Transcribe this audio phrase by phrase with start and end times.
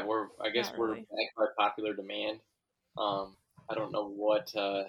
[0.00, 1.00] yeah, we're I guess Not we're really.
[1.00, 2.40] back by popular demand.
[2.98, 3.36] Um,
[3.68, 4.84] I don't know what uh,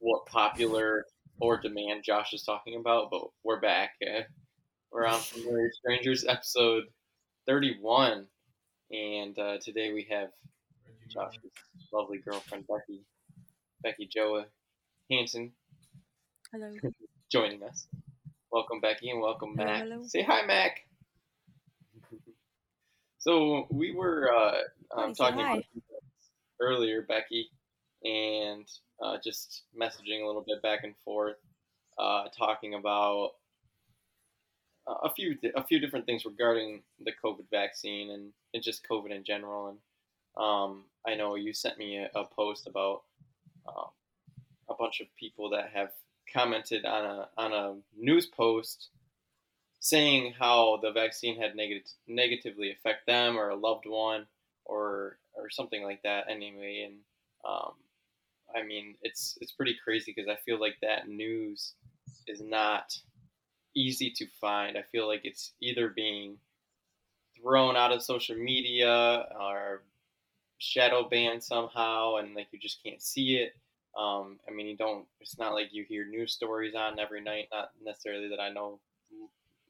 [0.00, 1.06] what popular
[1.40, 3.92] or demand Josh is talking about, but we're back.
[4.06, 4.22] Uh,
[4.92, 6.84] we're on Familiar Strangers, episode
[7.46, 8.26] thirty-one,
[8.92, 10.28] and uh, today we have
[11.10, 11.38] Josh's
[11.92, 13.02] lovely girlfriend Becky,
[13.82, 14.46] Becky Joa
[15.10, 15.52] Hansen,
[16.52, 16.72] Hello.
[17.32, 17.86] joining us.
[18.50, 19.82] Welcome, Becky, and welcome, Hello, Mac.
[19.82, 20.02] hello.
[20.06, 20.80] Say hi, Mac.
[23.24, 25.64] So we were uh, um, talking hi.
[26.60, 27.48] earlier, Becky,
[28.04, 28.68] and
[29.02, 31.36] uh, just messaging a little bit back and forth,
[31.98, 33.30] uh, talking about
[34.86, 39.10] uh, a few a few different things regarding the COVID vaccine and, and just COVID
[39.10, 39.68] in general.
[39.68, 39.78] And
[40.36, 43.04] um, I know you sent me a, a post about
[43.66, 43.86] um,
[44.68, 45.92] a bunch of people that have
[46.30, 48.90] commented on a on a news post
[49.84, 54.24] saying how the vaccine had negative negatively affect them or a loved one
[54.64, 56.96] or or something like that anyway and
[57.46, 57.72] um,
[58.56, 61.74] I mean it's it's pretty crazy because I feel like that news
[62.26, 62.96] is not
[63.76, 66.38] easy to find I feel like it's either being
[67.38, 69.82] thrown out of social media or
[70.56, 73.54] shadow banned somehow and like you just can't see it
[73.96, 75.06] um, I mean, you don't.
[75.20, 77.46] It's not like you hear news stories on every night.
[77.52, 78.80] Not necessarily that I know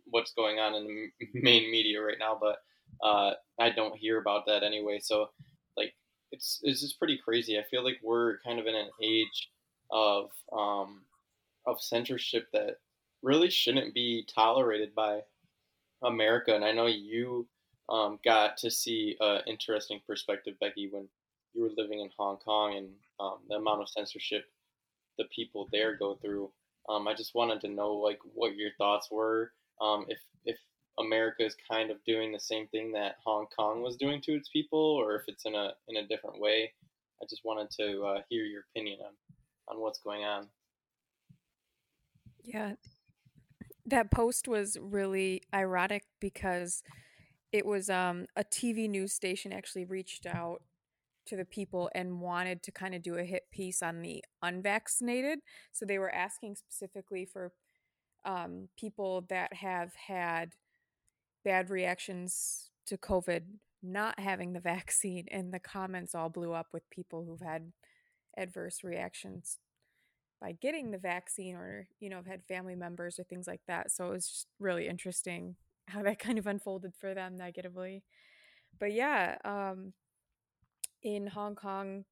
[0.06, 2.58] what's going on in the main media right now, but
[3.02, 4.98] uh, I don't hear about that anyway.
[5.02, 5.30] So,
[5.76, 5.94] like,
[6.32, 7.58] it's it's just pretty crazy.
[7.58, 9.50] I feel like we're kind of in an age
[9.90, 11.02] of um,
[11.66, 12.76] of censorship that
[13.22, 15.20] really shouldn't be tolerated by
[16.02, 16.54] America.
[16.54, 17.48] And I know you
[17.88, 21.08] um, got to see an interesting perspective, Becky, when
[21.54, 22.88] you were living in Hong Kong and
[23.20, 24.44] um, the amount of censorship
[25.18, 26.50] the people there go through.
[26.88, 29.52] Um, I just wanted to know like what your thoughts were.
[29.80, 30.56] Um, if if
[30.98, 34.48] America is kind of doing the same thing that Hong Kong was doing to its
[34.48, 36.72] people, or if it's in a in a different way.
[37.22, 39.12] I just wanted to uh, hear your opinion on
[39.68, 40.48] on what's going on.
[42.42, 42.74] Yeah.
[43.86, 46.82] That post was really ironic because
[47.52, 50.62] it was um, a TV news station actually reached out
[51.26, 55.38] to the people and wanted to kind of do a hit piece on the unvaccinated.
[55.72, 57.52] So they were asking specifically for
[58.24, 60.52] um, people that have had
[61.44, 63.42] bad reactions to COVID
[63.82, 67.72] not having the vaccine, and the comments all blew up with people who've had
[68.36, 69.58] adverse reactions
[70.40, 73.90] by getting the vaccine or you know have had family members or things like that.
[73.90, 75.56] So it was just really interesting
[75.88, 78.02] how that kind of unfolded for them negatively.
[78.78, 79.92] But yeah um
[81.02, 82.04] in hong kong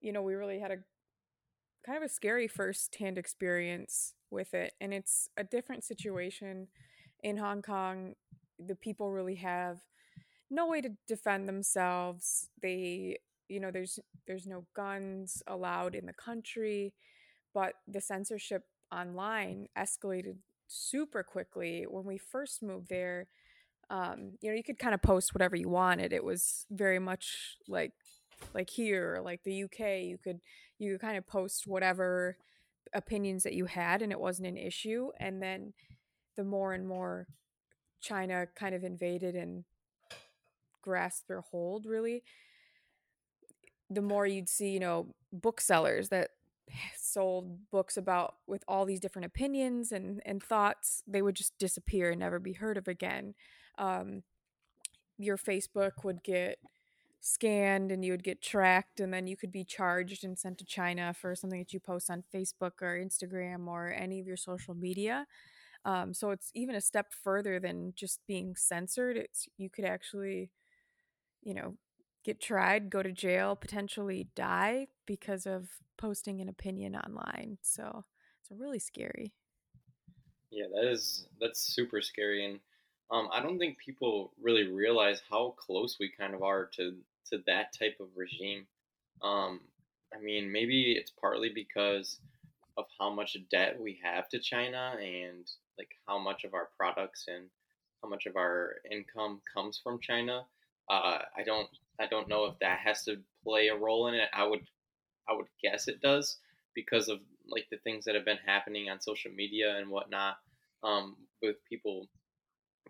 [0.00, 0.78] you know we really had a
[1.86, 6.66] kind of a scary first-hand experience with it and it's a different situation
[7.22, 8.14] in hong kong.
[8.58, 9.78] The people really have
[10.50, 12.50] no way to defend themselves.
[12.60, 16.92] They you know there's there's no guns allowed in the country
[17.54, 20.36] but the censorship online escalated
[20.66, 21.86] super quickly.
[21.88, 23.28] When we first moved there
[23.88, 26.12] um, you know you could kind of post whatever you wanted.
[26.12, 27.92] It was very much like
[28.52, 30.40] like here like the uk you could
[30.78, 32.36] you kind of post whatever
[32.92, 35.72] opinions that you had and it wasn't an issue and then
[36.36, 37.26] the more and more
[38.00, 39.64] china kind of invaded and
[40.82, 42.22] grasped their hold really
[43.90, 46.30] the more you'd see you know booksellers that
[46.96, 52.10] sold books about with all these different opinions and and thoughts they would just disappear
[52.10, 53.34] and never be heard of again.
[53.78, 54.22] Um,
[55.18, 56.58] your facebook would get
[57.26, 60.64] scanned and you would get tracked and then you could be charged and sent to
[60.64, 64.74] china for something that you post on facebook or instagram or any of your social
[64.74, 65.26] media.
[65.84, 69.16] Um, so it's even a step further than just being censored.
[69.16, 70.50] It's you could actually
[71.42, 71.74] you know
[72.24, 77.58] get tried go to jail potentially die because of posting an opinion online.
[77.62, 78.04] So
[78.40, 79.32] it's really scary.
[80.50, 82.60] Yeah, that is that's super scary, and
[83.10, 86.96] um, I don't think people really realize how close we kind of are to
[87.30, 88.66] to that type of regime.
[89.22, 89.60] Um,
[90.14, 92.20] I mean, maybe it's partly because
[92.76, 97.24] of how much debt we have to China and like how much of our products
[97.28, 97.46] and
[98.02, 100.44] how much of our income comes from China.
[100.90, 101.68] Uh, I don't
[101.98, 104.28] I don't know if that has to play a role in it.
[104.32, 104.66] I would
[105.28, 106.38] I would guess it does
[106.74, 107.18] because of
[107.48, 110.36] like the things that have been happening on social media and whatnot
[110.82, 112.08] um, with people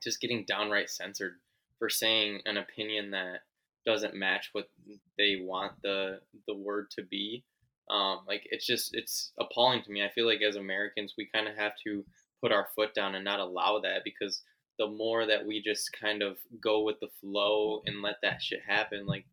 [0.02, 1.34] just getting downright censored
[1.78, 3.40] for saying an opinion that
[3.86, 4.68] doesn't match what
[5.16, 7.44] they want the the word to be.
[7.88, 10.04] Um, like it's just it's appalling to me.
[10.04, 12.04] I feel like as Americans we kind of have to
[12.42, 14.42] put our foot down and not allow that because
[14.78, 18.60] the more that we just kind of go with the flow and let that shit
[18.66, 19.24] happen, like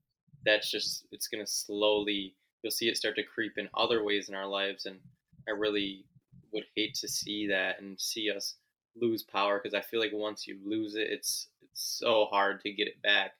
[0.45, 4.35] that's just it's gonna slowly you'll see it start to creep in other ways in
[4.35, 4.99] our lives, and
[5.47, 6.05] I really
[6.53, 8.55] would hate to see that and see us
[8.95, 12.71] lose power because I feel like once you lose it, it's it's so hard to
[12.71, 13.31] get it back.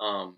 [0.00, 0.36] Um,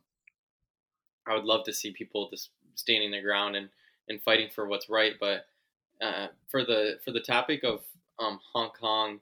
[1.28, 3.68] I would love to see people just standing their ground and,
[4.08, 5.46] and fighting for what's right, but
[6.00, 7.80] uh, for the for the topic of
[8.18, 9.20] um, Hong Kong,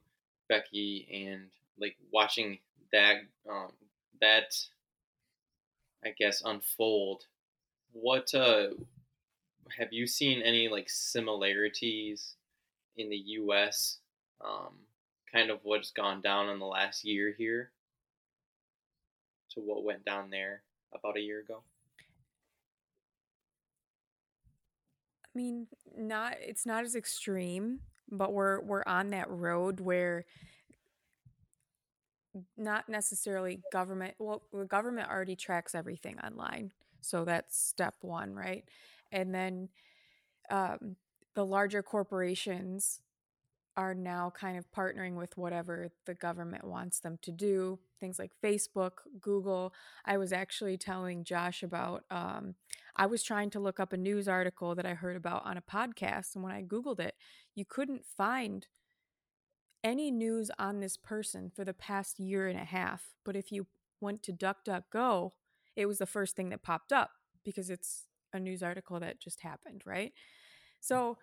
[0.49, 1.47] Becky, and
[1.81, 2.59] like watching
[2.93, 3.17] that
[3.51, 3.73] um,
[4.21, 4.55] that
[6.05, 7.25] I guess unfold.
[7.93, 8.69] What uh,
[9.79, 12.35] have you seen any like similarities
[12.97, 13.99] in the U.S.
[14.45, 14.75] Um,
[15.33, 17.71] kind of what's gone down in the last year here
[19.51, 20.63] to what went down there
[20.95, 21.63] about a year ago?
[25.37, 25.67] Mean,
[25.97, 27.81] not it's not as extreme,
[28.11, 30.25] but we're we're on that road where
[32.57, 38.65] not necessarily government well the government already tracks everything online so that's step one right
[39.11, 39.71] and then
[40.51, 40.97] um,
[41.35, 43.01] the larger corporations
[43.77, 47.79] are now kind of partnering with whatever the government wants them to do.
[48.01, 49.73] Things like Facebook, Google.
[50.05, 52.55] I was actually telling Josh about, um,
[52.97, 55.63] I was trying to look up a news article that I heard about on a
[55.63, 56.35] podcast.
[56.35, 57.15] And when I Googled it,
[57.55, 58.67] you couldn't find
[59.83, 63.15] any news on this person for the past year and a half.
[63.25, 63.67] But if you
[64.01, 65.33] went to DuckDuckGo,
[65.77, 67.11] it was the first thing that popped up
[67.45, 70.13] because it's a news article that just happened, right?
[70.81, 71.19] So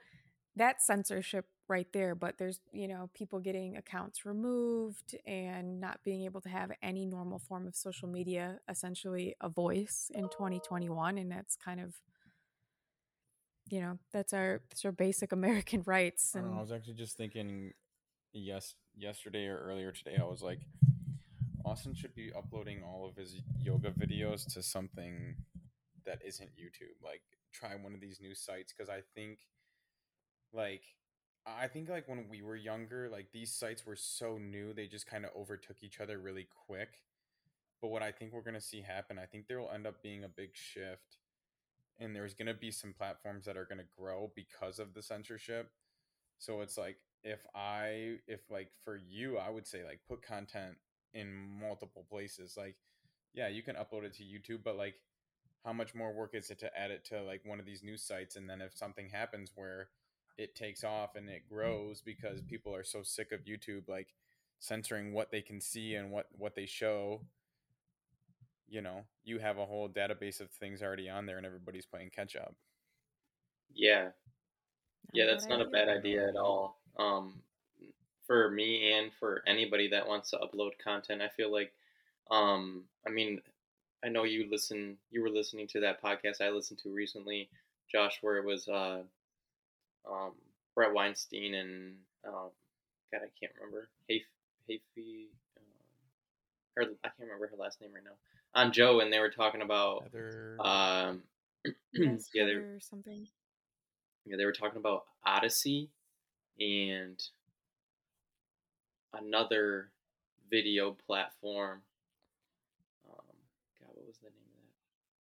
[0.55, 6.23] that censorship right there but there's you know people getting accounts removed and not being
[6.23, 11.31] able to have any normal form of social media essentially a voice in 2021 and
[11.31, 11.93] that's kind of
[13.69, 16.95] you know that's our that's our basic american rights and I, know, I was actually
[16.95, 17.71] just thinking
[18.33, 20.29] yes yesterday or earlier today i mm.
[20.29, 20.59] was like
[21.65, 25.35] austin should be uploading all of his yoga videos to something
[26.05, 27.21] that isn't youtube like
[27.53, 29.39] try one of these new sites because i think
[30.51, 30.83] like
[31.45, 35.07] I think like when we were younger, like these sites were so new, they just
[35.07, 37.01] kind of overtook each other really quick.
[37.81, 40.01] But what I think we're going to see happen, I think there will end up
[40.01, 41.17] being a big shift
[41.99, 45.01] and there's going to be some platforms that are going to grow because of the
[45.01, 45.71] censorship.
[46.39, 50.77] So it's like if I if like for you, I would say like put content
[51.13, 52.55] in multiple places.
[52.57, 52.75] Like
[53.33, 54.95] yeah, you can upload it to YouTube, but like
[55.65, 58.03] how much more work is it to add it to like one of these news
[58.03, 59.87] sites and then if something happens where
[60.37, 64.13] it takes off and it grows because people are so sick of YouTube like
[64.59, 67.21] censoring what they can see and what what they show.
[68.67, 72.09] You know you have a whole database of things already on there and everybody's playing
[72.09, 72.55] catch up.
[73.73, 74.09] Yeah.
[75.13, 76.79] Yeah that's not a bad idea at all.
[76.97, 77.41] Um
[78.25, 81.71] for me and for anybody that wants to upload content i feel like
[82.31, 83.41] um i mean
[84.03, 87.49] i know you listen you were listening to that podcast i listened to recently
[87.91, 89.01] josh where it was uh
[90.09, 90.31] um,
[90.75, 91.95] Bret Weinstein and
[92.27, 92.49] um,
[93.11, 95.27] God, I can't remember Hafey.
[95.57, 95.61] Uh,
[96.75, 98.17] her, I can't remember her last name right now.
[98.55, 100.57] On Joe, and they were talking about Heather.
[100.59, 101.23] um,
[101.93, 103.27] yes, yeah, they, or something.
[104.25, 105.89] Yeah, they were talking about Odysee
[106.59, 107.21] and
[109.13, 109.89] another
[110.49, 111.81] video platform.
[113.09, 113.35] Um,
[113.79, 114.63] God, what was the name of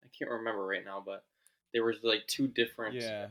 [0.01, 0.07] that?
[0.07, 1.23] I can't remember right now, but
[1.73, 3.27] there was like two different yeah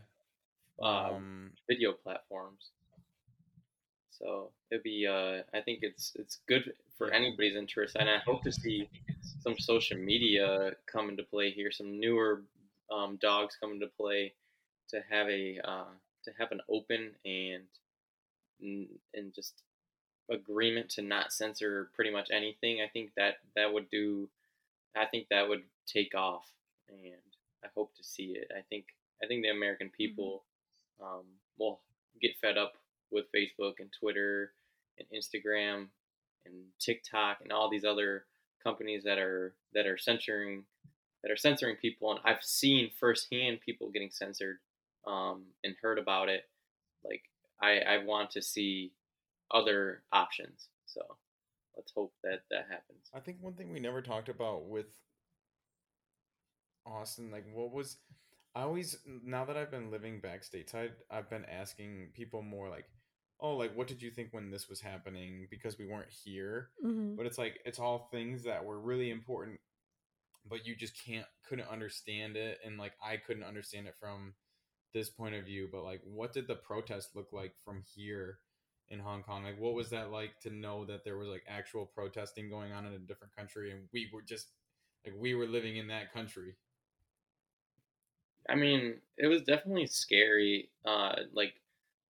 [0.81, 2.71] um, um, video platforms.
[4.11, 8.43] So it'd be, uh, I think it's it's good for anybody's interest, and I hope
[8.45, 8.89] to see
[9.41, 12.43] some social media come into play here, some newer
[12.91, 14.35] um, dogs come into play
[14.91, 15.93] to have a uh,
[16.25, 17.65] to have an open and
[19.15, 19.63] and just
[20.31, 22.81] agreement to not censor pretty much anything.
[22.81, 24.29] I think that that would do.
[24.97, 26.47] I think that would take off,
[26.89, 27.15] and
[27.65, 28.51] I hope to see it.
[28.57, 28.87] I think
[29.23, 29.97] I think the American mm-hmm.
[29.97, 30.45] people
[31.01, 31.25] um,
[31.59, 31.81] will
[32.21, 32.75] get fed up
[33.11, 34.53] with Facebook and Twitter
[34.99, 35.89] and Instagram
[36.45, 38.25] and TikTok and all these other
[38.63, 40.65] companies that are that are censoring
[41.23, 42.11] that are censoring people.
[42.11, 44.59] And I've seen firsthand people getting censored
[45.07, 46.49] um, and heard about it.
[47.05, 47.23] Like
[47.61, 48.93] I, I want to see
[49.53, 50.69] other options.
[50.87, 51.01] So
[51.77, 53.11] let's hope that that happens.
[53.15, 54.87] I think one thing we never talked about with
[56.85, 57.99] Austin like what was
[58.55, 62.85] I always now that I've been living back stateside, I've been asking people more like,
[63.41, 66.71] "Oh, like what did you think when this was happening?" Because we weren't here.
[66.85, 67.17] Mm-hmm.
[67.17, 69.61] But it's like it's all things that were really important,
[70.49, 74.35] but you just can't couldn't understand it, and like I couldn't understand it from
[74.93, 75.69] this point of view.
[75.73, 78.39] But like, what did the protest look like from here?
[78.89, 79.45] in Hong Kong.
[79.45, 82.85] Like, what was that like to know that there was like actual protesting going on
[82.85, 84.49] in a different country, and we were just
[85.05, 86.57] like we were living in that country.
[88.53, 90.69] I mean, it was definitely scary.
[90.85, 91.55] Uh, like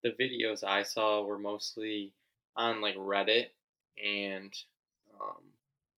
[0.02, 2.12] the videos I saw were mostly
[2.56, 3.46] on like Reddit,
[4.04, 4.52] and
[5.20, 5.42] um,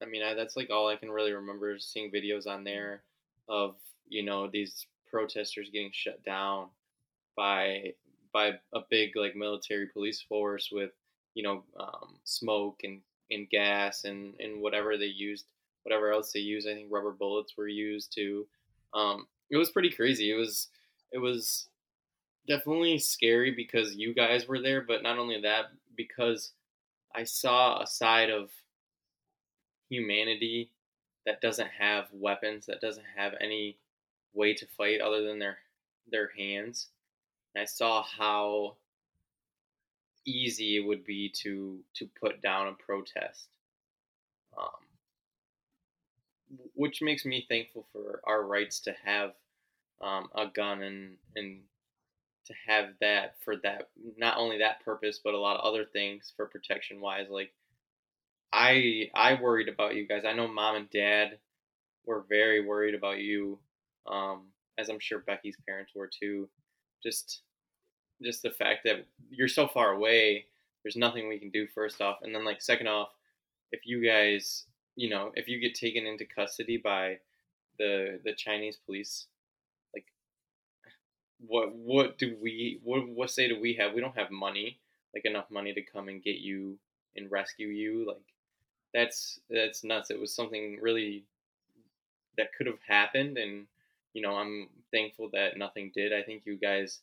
[0.02, 3.02] I mean, I, that's like all I can really remember is seeing videos on there
[3.48, 6.66] of you know these protesters getting shut down
[7.36, 7.94] by
[8.32, 10.90] by a big like military police force with
[11.34, 15.46] you know um, smoke and, and gas and, and whatever they used
[15.84, 18.46] whatever else they used I think rubber bullets were used to
[18.92, 20.30] um, it was pretty crazy.
[20.30, 20.68] It was
[21.12, 21.68] it was
[22.46, 26.52] definitely scary because you guys were there but not only that because
[27.14, 28.50] I saw a side of
[29.88, 30.70] humanity
[31.26, 33.78] that doesn't have weapons that doesn't have any
[34.34, 35.58] way to fight other than their
[36.10, 36.88] their hands.
[37.54, 38.76] And I saw how
[40.26, 43.48] easy it would be to to put down a protest,
[44.58, 44.84] um,
[46.75, 49.33] which makes me thankful for our rights to have
[50.02, 51.61] um, a gun and and
[52.47, 53.88] to have that for that
[54.19, 57.52] not only that purpose but a lot of other things for protection wise like
[58.54, 60.23] I I worried about you guys.
[60.25, 61.38] I know mom and dad
[62.07, 63.59] were very worried about you
[64.07, 64.47] um,
[64.78, 66.49] as I'm sure Becky's parents were too.
[67.02, 67.43] Just
[68.23, 70.47] just the fact that you're so far away
[70.85, 72.19] there's nothing we can do first off.
[72.23, 73.09] And then like second off
[73.73, 77.18] if you guys you know if you get taken into custody by
[77.78, 79.26] the the chinese police
[79.94, 80.06] like
[81.46, 84.78] what what do we what what say do we have we don't have money
[85.14, 86.78] like enough money to come and get you
[87.16, 88.34] and rescue you like
[88.92, 91.24] that's that's nuts it was something really
[92.36, 93.66] that could have happened and
[94.12, 97.00] you know i'm thankful that nothing did i think you guys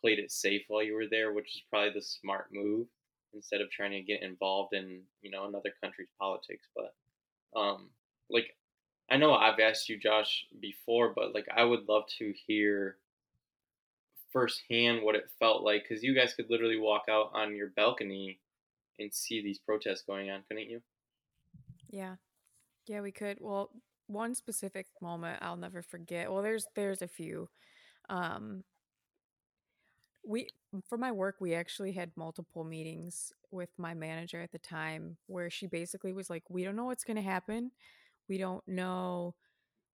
[0.00, 2.86] played it safe while you were there, which is probably the smart move
[3.34, 6.68] instead of trying to get involved in you know another country's politics.
[6.74, 6.94] But
[7.56, 7.90] um,
[8.28, 8.56] like
[9.10, 12.96] I know I've asked you, Josh, before, but like I would love to hear
[14.32, 18.38] firsthand what it felt like because you guys could literally walk out on your balcony
[18.98, 20.80] and see these protests going on, couldn't you?
[21.90, 22.16] Yeah.
[22.86, 23.38] Yeah, we could.
[23.40, 23.70] Well,
[24.06, 26.30] one specific moment I'll never forget.
[26.30, 27.48] Well, there's there's a few.
[28.08, 28.64] Um
[30.24, 30.48] we
[30.88, 35.50] for my work we actually had multiple meetings with my manager at the time where
[35.50, 37.70] she basically was like we don't know what's going to happen.
[38.28, 39.34] We don't know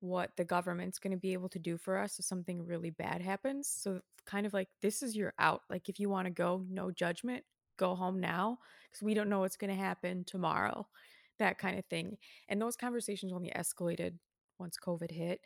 [0.00, 3.22] what the government's going to be able to do for us if something really bad
[3.22, 3.66] happens.
[3.68, 5.62] So kind of like this is your out.
[5.70, 7.44] Like if you want to go no judgment.
[7.78, 8.58] Go home now
[8.90, 10.86] because we don't know what's going to happen tomorrow.
[11.38, 12.16] That kind of thing.
[12.48, 14.14] And those conversations only escalated
[14.58, 15.40] once covid hit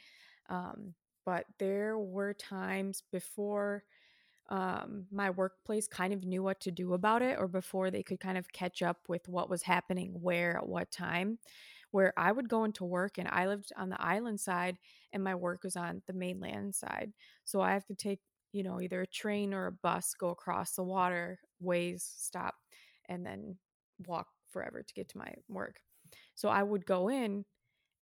[0.49, 0.95] um,
[1.25, 3.85] but there were times before
[4.51, 8.21] um, my workplace kind of knew what to do about it or before they could
[8.21, 11.39] kind of catch up with what was happening where at what time.
[11.93, 14.79] Where i would go into work and i lived on the island side
[15.13, 17.13] and my work was on the mainland side.
[17.45, 18.21] So i have to take
[18.53, 22.55] you know either a train or a bus go across the water ways stop
[23.09, 23.57] and then
[24.07, 25.81] walk forever to get to my work.
[26.37, 27.45] So i would go in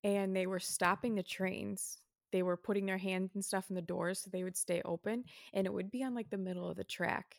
[0.04, 1.98] and they were stopping the trains
[2.32, 5.24] they were putting their hands and stuff in the doors so they would stay open
[5.52, 7.36] and it would be on like the middle of the track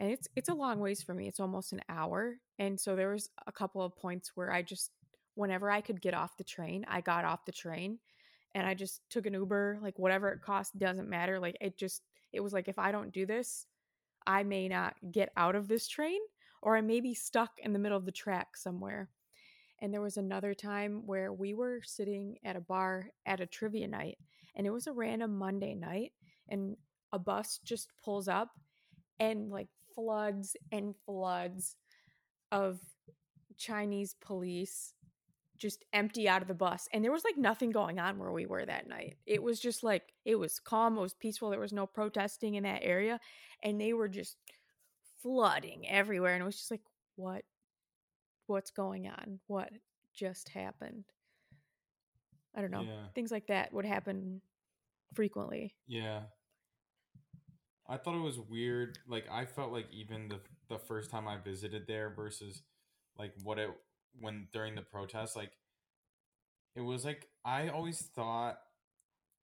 [0.00, 0.60] and it's it's a mm-hmm.
[0.60, 3.96] long ways for me it's almost an hour and so there was a couple of
[3.96, 4.90] points where i just
[5.34, 7.98] whenever i could get off the train i got off the train
[8.54, 12.02] and i just took an uber like whatever it cost doesn't matter like it just
[12.32, 13.66] it was like if i don't do this
[14.26, 16.20] i may not get out of this train
[16.62, 19.08] or i may be stuck in the middle of the track somewhere
[19.84, 23.86] and there was another time where we were sitting at a bar at a trivia
[23.86, 24.16] night,
[24.56, 26.12] and it was a random Monday night,
[26.48, 26.74] and
[27.12, 28.48] a bus just pulls up
[29.20, 31.76] and like floods and floods
[32.50, 32.80] of
[33.58, 34.94] Chinese police
[35.58, 36.88] just empty out of the bus.
[36.94, 39.18] And there was like nothing going on where we were that night.
[39.26, 41.50] It was just like, it was calm, it was peaceful.
[41.50, 43.20] There was no protesting in that area.
[43.62, 44.38] And they were just
[45.22, 46.32] flooding everywhere.
[46.32, 46.82] And it was just like,
[47.16, 47.44] what
[48.46, 49.70] what's going on, what
[50.14, 51.04] just happened.
[52.54, 52.82] I don't know.
[52.82, 53.08] Yeah.
[53.14, 54.40] Things like that would happen
[55.14, 55.74] frequently.
[55.86, 56.20] Yeah.
[57.88, 58.98] I thought it was weird.
[59.08, 62.62] Like I felt like even the the first time I visited there versus
[63.18, 63.70] like what it
[64.20, 65.52] when during the protest, like
[66.76, 68.58] it was like I always thought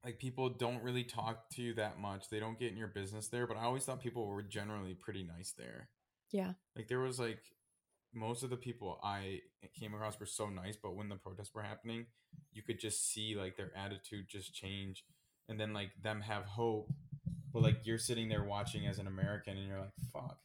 [0.03, 2.29] like people don't really talk to you that much.
[2.29, 5.24] They don't get in your business there, but I always thought people were generally pretty
[5.24, 5.89] nice there.
[6.31, 6.53] Yeah.
[6.75, 7.43] Like there was like
[8.13, 9.39] most of the people I
[9.80, 12.06] came across were so nice, but when the protests were happening,
[12.51, 15.06] you could just see like their attitude just change
[15.50, 16.91] and then like them have hope.
[17.53, 20.39] But like you're sitting there watching as an American and you're like, fuck.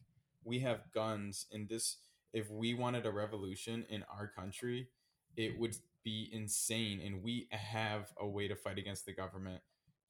[0.45, 1.99] we have guns in this
[2.33, 4.89] if we wanted a revolution in our country,
[5.37, 9.63] it would be insane and we have a way to fight against the government.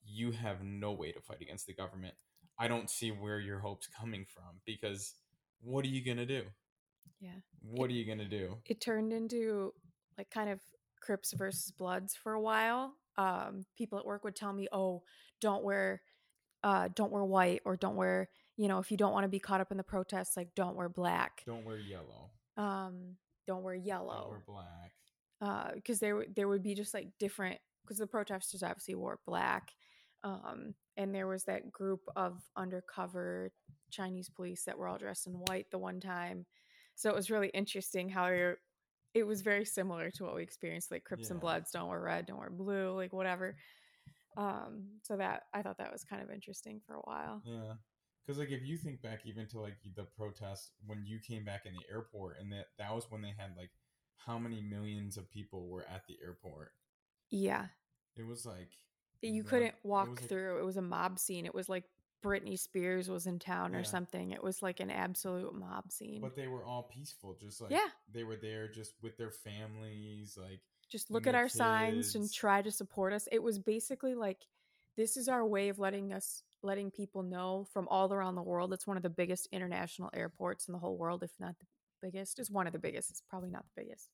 [0.04, 2.14] You have no way to fight against the government.
[2.58, 5.14] I don't see where your hope's coming from because
[5.60, 6.42] what are you going to do?
[7.20, 7.30] Yeah.
[7.62, 8.56] What are you going to do?
[8.66, 9.72] It turned into
[10.18, 10.60] like kind of
[11.00, 12.92] Crips versus Bloods for a while.
[13.18, 15.02] Um, people at work would tell me, "Oh,
[15.40, 16.02] don't wear,
[16.62, 19.38] uh, don't wear white, or don't wear, you know, if you don't want to be
[19.38, 22.30] caught up in the protests, like don't wear black, Don't wear yellow.
[22.56, 25.74] um, don't wear Don't yellow, wear black.
[25.74, 29.72] because there there would be just like different because the protesters obviously wore black,
[30.24, 33.52] um, and there was that group of undercover
[33.90, 36.46] Chinese police that were all dressed in white the one time,
[36.96, 38.56] so it was really interesting how you're,
[39.14, 42.26] it was very similar to what we experienced like Crips and Bloods don't wear red,
[42.26, 43.56] don't wear blue, like whatever.
[44.36, 47.40] Um, so that I thought that was kind of interesting for a while.
[47.46, 47.74] Yeah.
[48.26, 51.64] Because like if you think back even to like the protests when you came back
[51.64, 53.70] in the airport and that that was when they had like
[54.18, 56.72] how many millions of people were at the airport.
[57.30, 57.66] Yeah,
[58.16, 58.68] It was like
[59.22, 60.58] you couldn't it walk like- through.
[60.58, 61.46] It was a mob scene.
[61.46, 61.84] It was like
[62.26, 64.32] Britney Spears was in town or something.
[64.32, 66.20] It was like an absolute mob scene.
[66.20, 67.88] But they were all peaceful, just like Yeah.
[68.12, 72.62] they were there just with their families, like just look at our signs and try
[72.62, 73.28] to support us.
[73.32, 74.46] It was basically like
[74.96, 78.72] this is our way of letting us letting people know from all around the world.
[78.72, 81.66] It's one of the biggest international airports in the whole world, if not the
[82.02, 82.38] biggest.
[82.38, 83.10] It's one of the biggest.
[83.10, 84.08] It's probably not the biggest.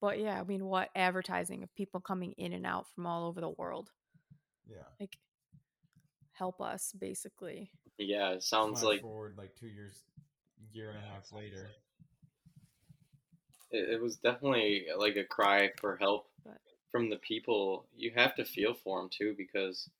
[0.00, 3.40] But yeah, I mean, what advertising of people coming in and out from all over
[3.40, 3.90] the world?
[4.68, 4.84] yeah.
[5.00, 5.16] Like
[6.38, 7.70] help us basically.
[7.98, 10.02] Yeah, it sounds Flash like forward like two years,
[10.72, 11.66] year and a half later.
[13.72, 17.86] it, it was definitely uh, like a cry for help But- from the people.
[17.96, 19.90] You have to feel for them too because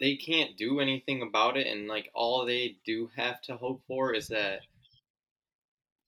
[0.00, 4.14] they can't do anything about it, and like all they do have to hope for
[4.14, 4.60] is that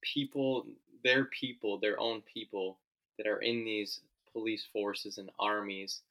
[0.02, 0.66] people,
[1.02, 2.78] their people, their own people
[3.16, 4.00] that are in these
[4.32, 6.02] police forces and armies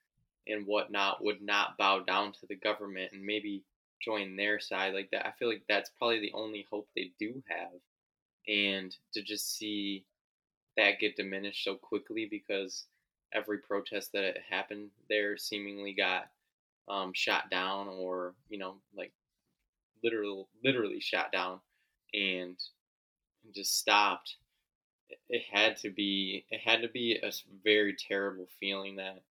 [0.49, 3.63] and whatnot would not bow down to the government and maybe
[4.01, 5.27] join their side like that.
[5.27, 7.81] I feel like that's probably the only hope they do have
[8.47, 10.05] and to just see
[10.77, 12.85] that get diminished so quickly because
[13.33, 16.29] every protest that happened there seemingly got
[16.89, 19.13] um, shot down or you know like
[20.03, 21.59] literal literally shot down
[22.13, 22.57] and
[23.53, 24.37] just stopped
[25.09, 27.31] it- it had to be it had to be a
[27.63, 29.23] very terrible feeling that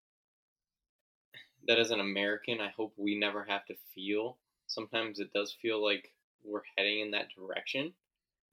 [1.68, 5.84] that as an american i hope we never have to feel sometimes it does feel
[5.84, 6.12] like
[6.44, 7.94] we're heading in that direction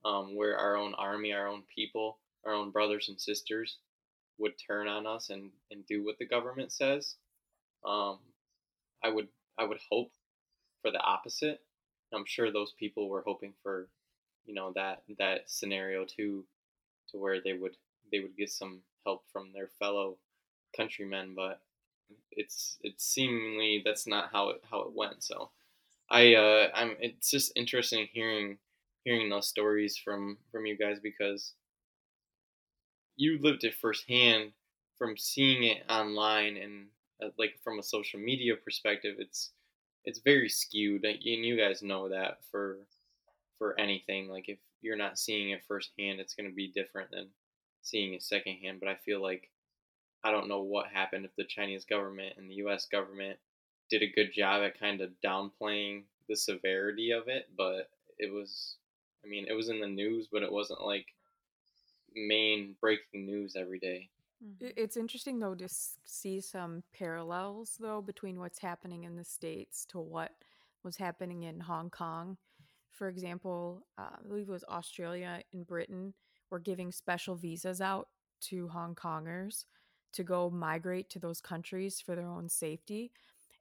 [0.05, 3.77] um, where our own army, our own people, our own brothers and sisters
[4.37, 7.15] would turn on us and, and do what the government says.
[7.83, 8.19] Um,
[9.03, 10.11] I would I would hope
[10.81, 11.61] for the opposite.
[12.13, 13.87] I'm sure those people were hoping for,
[14.45, 16.45] you know, that that scenario too,
[17.09, 17.75] to where they would
[18.11, 20.17] they would get some help from their fellow
[20.75, 21.61] countrymen, but
[22.31, 25.23] it's it's seemingly that's not how it how it went.
[25.23, 25.51] So
[26.09, 28.57] I uh, I'm it's just interesting hearing
[29.05, 31.53] hearing those stories from from you guys because
[33.15, 34.51] you lived it firsthand
[34.97, 36.87] from seeing it online and
[37.23, 39.51] uh, like from a social media perspective it's
[40.05, 42.79] it's very skewed and you guys know that for
[43.57, 47.27] for anything like if you're not seeing it firsthand it's going to be different than
[47.81, 49.49] seeing it secondhand but i feel like
[50.25, 53.39] i don't know what happened if the chinese government and the us government
[53.89, 58.75] did a good job at kind of downplaying the severity of it but it was
[59.25, 61.07] I mean, it was in the news, but it wasn't like
[62.15, 64.09] main breaking news every day.
[64.59, 65.67] It's interesting though to
[66.05, 70.31] see some parallels though between what's happening in the states to what
[70.83, 72.37] was happening in Hong Kong.
[72.91, 76.13] For example, uh, I believe it was Australia and Britain
[76.51, 78.09] were giving special visas out
[78.41, 79.65] to Hong Kongers
[80.15, 83.11] to go migrate to those countries for their own safety.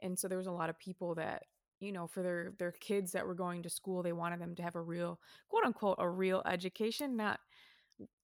[0.00, 1.44] And so there was a lot of people that
[1.80, 4.62] you know for their their kids that were going to school they wanted them to
[4.62, 7.40] have a real quote unquote a real education not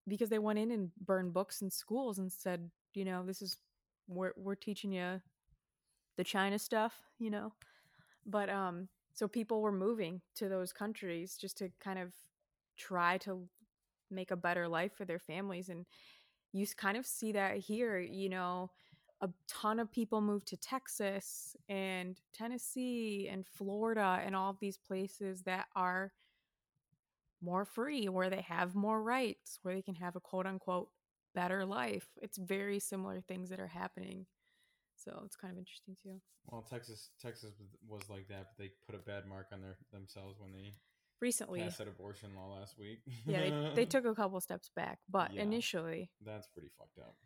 [0.09, 3.59] because they went in and burned books in schools and said, you know, this is
[4.09, 5.21] we're we're teaching you
[6.17, 7.53] the China stuff, you know.
[8.27, 12.13] But um so people were moving to those countries just to kind of
[12.77, 13.49] try to
[14.11, 15.87] make a better life for their families and
[16.53, 18.71] you kind of see that here, you know,
[19.21, 24.79] a ton of people move to Texas and Tennessee and Florida and all of these
[24.79, 26.13] places that are
[27.43, 30.89] more free, where they have more rights, where they can have a quote unquote
[31.35, 32.09] better life.
[32.21, 34.27] It's very similar things that are happening.
[34.97, 36.21] So it's kind of interesting too.
[36.47, 39.79] Well, Texas Texas was- was like that, but they put a bad mark on their
[39.91, 40.75] themselves when they
[41.21, 41.61] recently.
[41.63, 43.01] passed that abortion law last week.
[43.27, 45.43] Yeah, they, they took a couple steps back, but Yeah.
[45.43, 47.17] initially, That's pretty fucked up.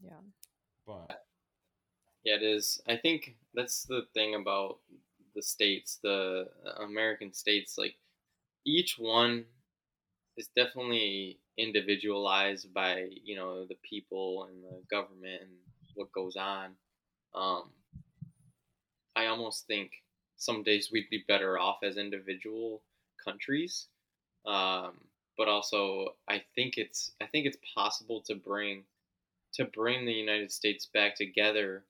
[0.00, 0.20] yeah.
[0.86, 1.24] But
[2.24, 2.80] Yeah, it is.
[2.88, 4.78] I think that's the thing about
[5.34, 7.76] the states, the American states.
[7.78, 7.96] Like
[8.64, 9.44] each one
[10.36, 15.50] is definitely individualized by you know the people and the government and
[15.94, 16.76] what goes on.
[17.34, 17.70] Um,
[19.16, 19.92] I almost think
[20.36, 22.82] some days we'd be better off as individual
[23.22, 23.88] countries,
[24.46, 24.92] um,
[25.38, 28.84] but also I think it's I think it's possible to bring
[29.54, 31.84] to bring the United States back together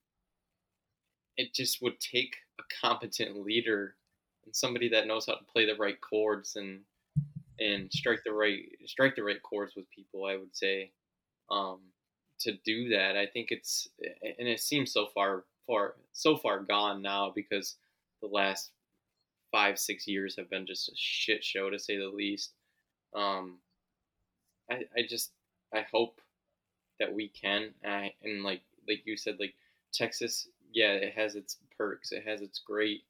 [1.37, 3.97] it just would take a competent leader
[4.45, 6.81] and somebody that knows how to play the right chords and
[7.61, 10.25] and strike the right strike the right chords with people.
[10.27, 10.93] I would say
[11.51, 11.81] um,
[12.41, 13.17] to do that.
[13.17, 17.77] I think it's and it seems so far far so far gone now because
[18.21, 18.73] the last
[19.53, 22.53] five six years have been just a shit show to say the least.
[23.15, 23.59] Um,
[24.71, 25.33] I I just
[25.73, 26.21] I hope
[27.01, 29.55] that we can I, and like like you said like
[29.93, 32.13] Texas yeah, it has its perks.
[32.13, 33.05] It has its great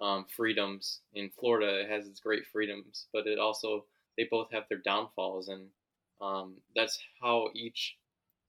[0.00, 1.00] um, freedoms.
[1.14, 5.48] In Florida, it has its great freedoms, but it also they both have their downfalls,
[5.48, 5.68] and
[6.20, 7.98] um, that's how each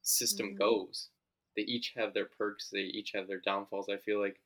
[0.02, 0.58] system Mhm.
[0.58, 1.10] goes.
[1.56, 2.70] They each have their perks.
[2.70, 3.90] They each have their downfalls.
[3.90, 4.40] I feel like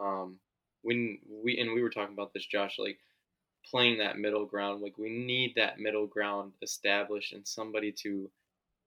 [0.00, 0.40] um,
[0.82, 2.98] when we and we were talking about this, Josh, like
[3.70, 4.82] playing that middle ground.
[4.82, 8.30] Like we need that middle ground established and somebody to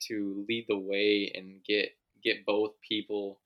[0.07, 1.89] to lead the way and get
[2.23, 3.39] get both people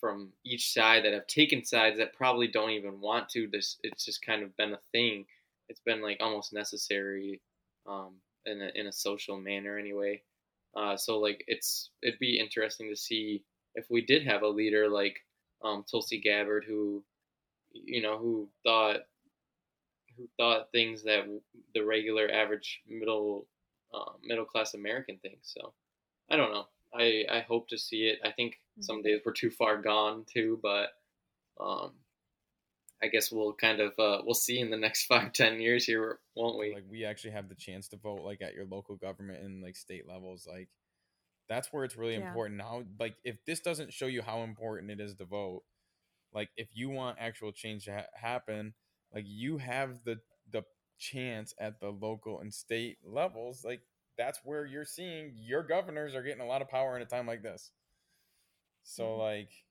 [0.00, 3.48] from each side that have taken sides that probably don't even want to.
[3.50, 5.26] This it's just kind of been a thing.
[5.68, 7.40] It's been like almost necessary
[7.86, 8.14] um,
[8.46, 10.22] in a in a social manner anyway.
[10.74, 14.88] Uh, so like it's it'd be interesting to see if we did have a leader
[14.88, 15.20] like
[15.62, 17.04] um, Tulsi Gabbard who
[17.72, 19.02] you know who thought
[20.16, 21.24] who thought things that
[21.74, 23.48] the regular average middle
[23.92, 25.52] uh, middle class American thinks.
[25.54, 25.74] So
[26.30, 26.68] I don't know.
[26.94, 28.20] I I hope to see it.
[28.24, 29.02] I think some Mhm.
[29.02, 30.90] days we're too far gone too, but
[31.60, 31.94] um,
[33.02, 36.20] I guess we'll kind of uh, we'll see in the next five ten years here,
[36.34, 36.76] won't we?
[36.76, 39.76] like we actually have the chance to vote like at your local government and like
[39.76, 40.68] state levels like
[41.48, 42.36] that's where it's really Yeah.
[42.36, 45.64] important now like if this doesn't show you how important it is to vote
[46.34, 48.74] like if you want actual change to ha- happen
[49.14, 50.18] like you have the
[50.50, 50.62] the
[50.98, 53.80] chance at the local and state levels like
[54.18, 57.26] that's where you're seeing your governors are getting a lot of power in a time
[57.26, 57.72] like this
[58.82, 59.18] so Mhm.
[59.18, 59.64] like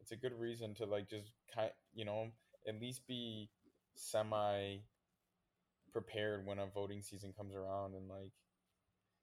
[0.00, 2.28] it's a good reason to like just kind you know
[2.68, 3.48] at least be
[3.94, 4.78] semi
[5.92, 8.32] prepared when a voting season comes around and like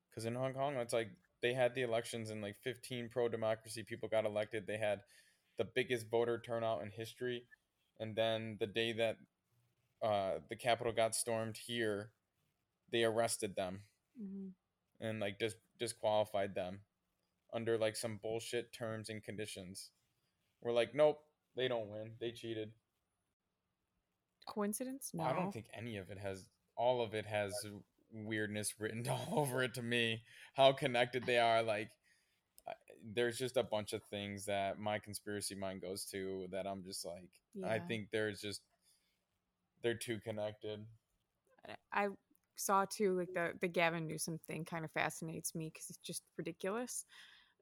[0.10, 1.10] because in hong kong it's like
[1.42, 5.02] they had the elections and like 15 pro democracy people got elected they had
[5.60, 7.44] the biggest voter turnout in history
[8.00, 9.18] and then the day that
[10.02, 12.12] uh, the capitol got stormed here
[12.92, 13.82] they arrested them
[14.20, 14.54] Mhm.
[15.00, 16.80] and like dis- disqualified them
[17.54, 19.92] under like some bullshit terms and conditions
[20.62, 21.20] we're like nope
[21.56, 22.72] they don't win they cheated
[24.48, 25.12] Coincidence?
[25.14, 25.24] No.
[25.26, 26.46] I don't think any of it has
[26.76, 27.54] all of it has
[28.12, 30.24] weirdness written all over it to me.
[30.56, 31.92] How connected they are like
[33.14, 37.06] there's just a bunch of things that my conspiracy mind goes to that I'm just
[37.06, 37.30] like
[37.68, 38.62] I think there's just
[39.82, 40.86] they're too connected.
[41.94, 42.08] I
[42.56, 46.24] saw too like the the Gavin Newsom thing kind of fascinates me because it's just
[46.38, 47.06] ridiculous.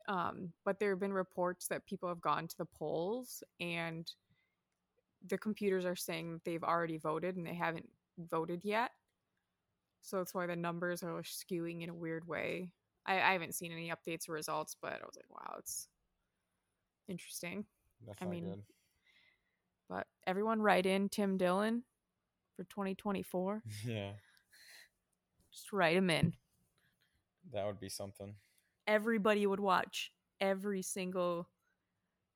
[0.08, 4.10] Um, but there have been reports that people have gone to the polls and
[5.28, 8.92] the computers are saying that they've already voted and they haven't voted yet.
[10.02, 12.70] So that's why the numbers are skewing in a weird way.
[13.08, 15.88] I, I haven't seen any updates or results, but I was like, wow, it's
[17.08, 17.66] interesting.
[18.06, 18.64] That's I mean, good.
[19.90, 21.84] But everyone write in Tim Dillon
[22.56, 23.64] for 2024.
[23.86, 24.12] Yeah.
[25.52, 26.34] Just write him in.
[27.54, 28.36] That would be something.
[28.86, 31.48] everybody would watch every single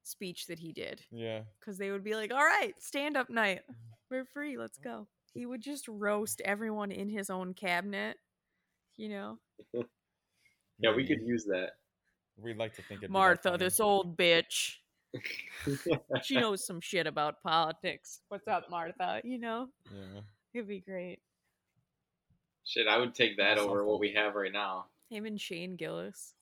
[0.03, 1.41] speech that he did Yeah.
[1.59, 3.61] because they would be like, "All right, stand up night,
[4.09, 8.17] we're free, let's go." He would just roast everyone in his own cabinet,
[8.97, 9.37] you know.
[10.81, 11.27] yeah, we could mm.
[11.27, 11.71] use that.
[12.37, 14.75] We'd like to think it'd be that Martha, this old bitch,
[16.23, 18.21] she knows some shit about politics.
[18.29, 19.21] What's up, Martha?
[19.23, 20.21] You know, Yeah.
[20.53, 21.19] it'd be great.
[22.63, 24.85] Shit, I would take that over what we have right now.
[25.09, 26.33] Him and Shane Gillis.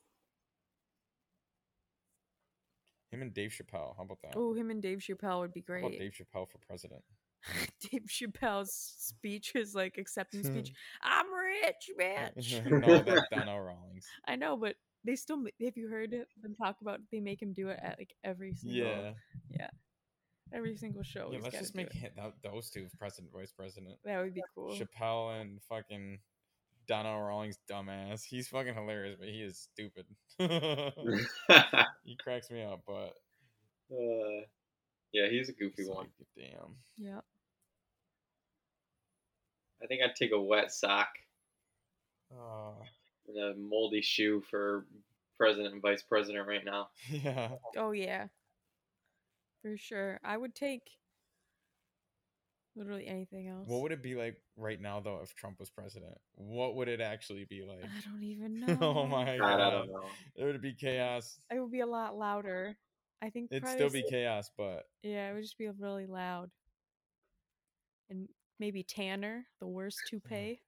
[3.10, 3.96] Him and Dave Chappelle.
[3.96, 4.34] How about that?
[4.36, 5.98] Oh, him and Dave Chappelle would be How about great.
[5.98, 7.02] Dave Chappelle for president?
[7.90, 10.72] Dave Chappelle's speech, his like acceptance speech.
[11.02, 12.70] I'm rich, bitch.
[12.70, 14.06] no, that's Donnell Rawlings.
[14.26, 16.10] I know, but they still ma- have you heard
[16.42, 19.12] them talk about they make him do it at like every single Yeah.
[19.50, 19.68] yeah
[20.52, 21.30] Every single show.
[21.32, 21.94] Yeah, let's just make it.
[21.94, 23.94] hit those two president, vice president.
[24.04, 24.74] that would be cool.
[24.76, 26.18] Chappelle and fucking
[26.88, 28.24] Donald Rawlings dumbass.
[28.24, 30.06] He's fucking hilarious, but he is stupid.
[32.04, 33.14] he cracks me up, but
[33.92, 34.42] uh,
[35.12, 35.98] yeah, he's a goofy it's one.
[35.98, 36.74] like, damn.
[36.96, 37.24] Yep.
[39.82, 41.08] I think I'd take a wet sock
[42.32, 42.72] Uh,
[43.28, 44.86] and a moldy shoe for
[45.36, 46.88] president and vice president right now.
[47.10, 47.50] yeah.
[47.76, 48.28] Oh yeah.
[49.62, 50.20] For sure.
[50.24, 50.82] I would take
[52.76, 53.68] literally anything else.
[53.68, 56.16] What would it be like right now though if Trump was president?
[56.34, 57.84] What would it actually be like?
[57.84, 58.78] I don't even know.
[58.80, 60.04] oh my God, I don't know.
[60.36, 61.38] It would be chaos.
[61.50, 62.76] It would be a lot louder.
[63.22, 66.50] I think It'd probably still be chaos, but Yeah, it would just be really loud.
[68.08, 68.28] And
[68.60, 70.60] maybe Tanner, the worst toupee.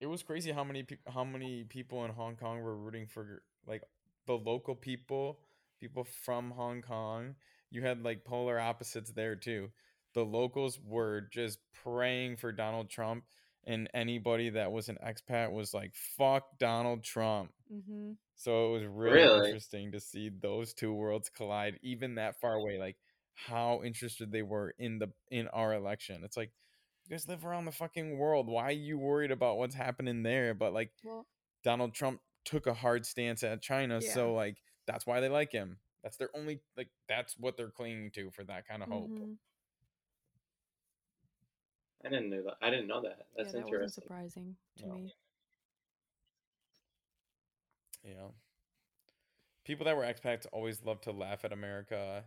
[0.00, 3.42] it was crazy how many peop how many people in Hong Kong were rooting for
[3.66, 3.82] like
[4.26, 5.38] the local people,
[5.80, 7.34] people from Hong Kong.
[7.70, 9.70] You had like polar opposites there too.
[10.14, 13.24] The locals were just praying for Donald Trump,
[13.64, 18.12] and anybody that was an expat was like, "Fuck Donald Trump." Mm-hmm.
[18.34, 19.46] So it was really, Really?
[19.46, 22.78] interesting to see those two worlds collide, even that far away.
[22.78, 22.96] Like
[23.34, 26.22] how interested they were in the in our election.
[26.24, 26.50] It's like
[27.04, 28.46] you guys live around the fucking world.
[28.48, 30.54] Why are you worried about what's happening there?
[30.54, 31.26] But like Well,
[31.64, 34.12] Donald Trump took a hard stance at China, Yeah.
[34.14, 35.78] so like that's why they like him.
[36.02, 39.10] That's their only like that's what they're clinging to for that kind of hope.
[39.10, 39.36] mhm.
[42.04, 42.56] I didn't know that.
[42.60, 43.16] I didn't know that.
[43.18, 44.02] yeah, That's that wasn't interesting.
[44.02, 44.94] surprising to No.
[44.94, 45.14] me.
[48.04, 48.28] Yeah.
[49.64, 52.24] people that were expats always love to laugh at America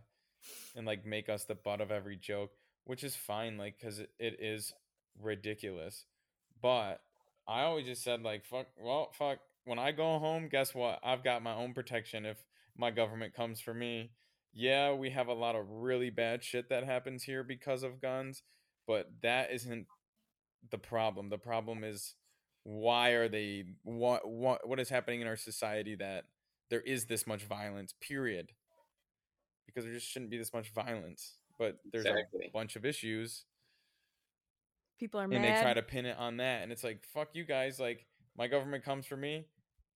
[0.74, 2.52] and like make us the butt of every joke,
[2.84, 4.72] which is fine, like because it, it is
[5.20, 6.04] ridiculous.
[6.60, 7.00] But
[7.46, 9.38] I always just said like, fuck, well, fuck.
[9.64, 11.00] When I go home, guess what?
[11.02, 12.44] I've got my own protection if
[12.76, 14.10] my government comes for me.
[14.52, 18.42] Yeah, we have a lot of really bad shit that happens here because of guns,
[18.86, 19.86] but that isn't
[20.70, 21.28] the problem.
[21.28, 22.14] The problem is
[22.62, 26.24] why are they what what what is happening in our society that
[26.68, 28.50] there is this much violence period
[29.76, 32.46] because there just shouldn't be this much violence but there's Exactly.
[32.46, 33.44] a bunch of issues
[34.98, 35.58] People are and mad.
[35.58, 38.06] they try to pin it on that and it's like fuck you guys like
[38.38, 39.46] my government comes for me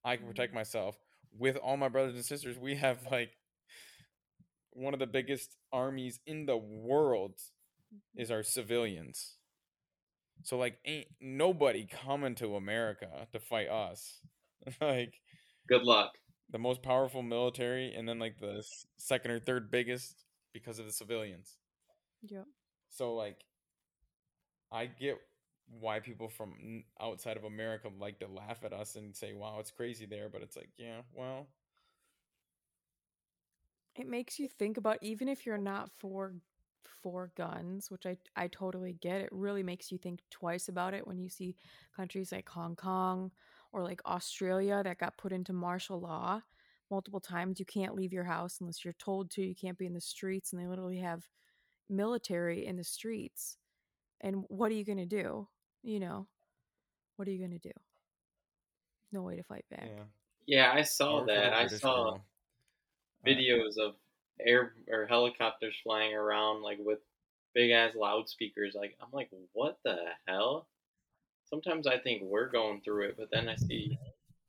[0.05, 0.57] i can protect Mhm.
[0.57, 0.97] myself
[1.39, 3.31] with all my brothers and sisters we have like
[4.73, 7.41] one of the biggest armies in the world
[8.17, 9.37] is our civilians
[10.43, 14.21] so like ain't nobody coming to america to fight us
[14.81, 15.15] like
[15.69, 16.13] Good luck.
[16.51, 18.65] The most powerful military and then like the
[18.99, 21.59] second or third biggest because of the civilians
[22.23, 22.47] Yep.
[22.89, 23.45] so like
[24.73, 25.19] i get
[25.81, 29.71] why people from outside of america like to laugh at us and say wow it's
[29.71, 31.47] crazy there but it's like yeah well
[33.97, 36.35] It makes you think about even if you're not for
[36.85, 39.21] for guns, which I I totally get.
[39.21, 41.57] It really makes you think twice about it when you see
[41.97, 43.31] countries like Hong Kong
[43.73, 46.41] or like Australia that got put into martial law
[46.91, 47.61] multiple times.
[47.61, 49.43] You can't leave your house unless you're told to.
[49.43, 51.23] You can't be in the streets and they literally have
[51.89, 53.57] military in the streets.
[54.21, 55.49] And what are you going to do?
[55.83, 56.27] You know.
[57.17, 57.73] What are you going to do?
[59.13, 59.91] No way to fight back.
[59.95, 60.05] yeah
[60.47, 61.53] Yeah, I saw work for the that.
[61.53, 62.25] I saw girl.
[63.27, 63.95] Uh, videos of
[64.45, 67.01] air or helicopters flying around like with
[67.55, 68.75] big ass loudspeakers.
[68.75, 70.67] Like I'm like, what the hell?
[71.51, 73.99] Sometimes I think we're going through it, but then I see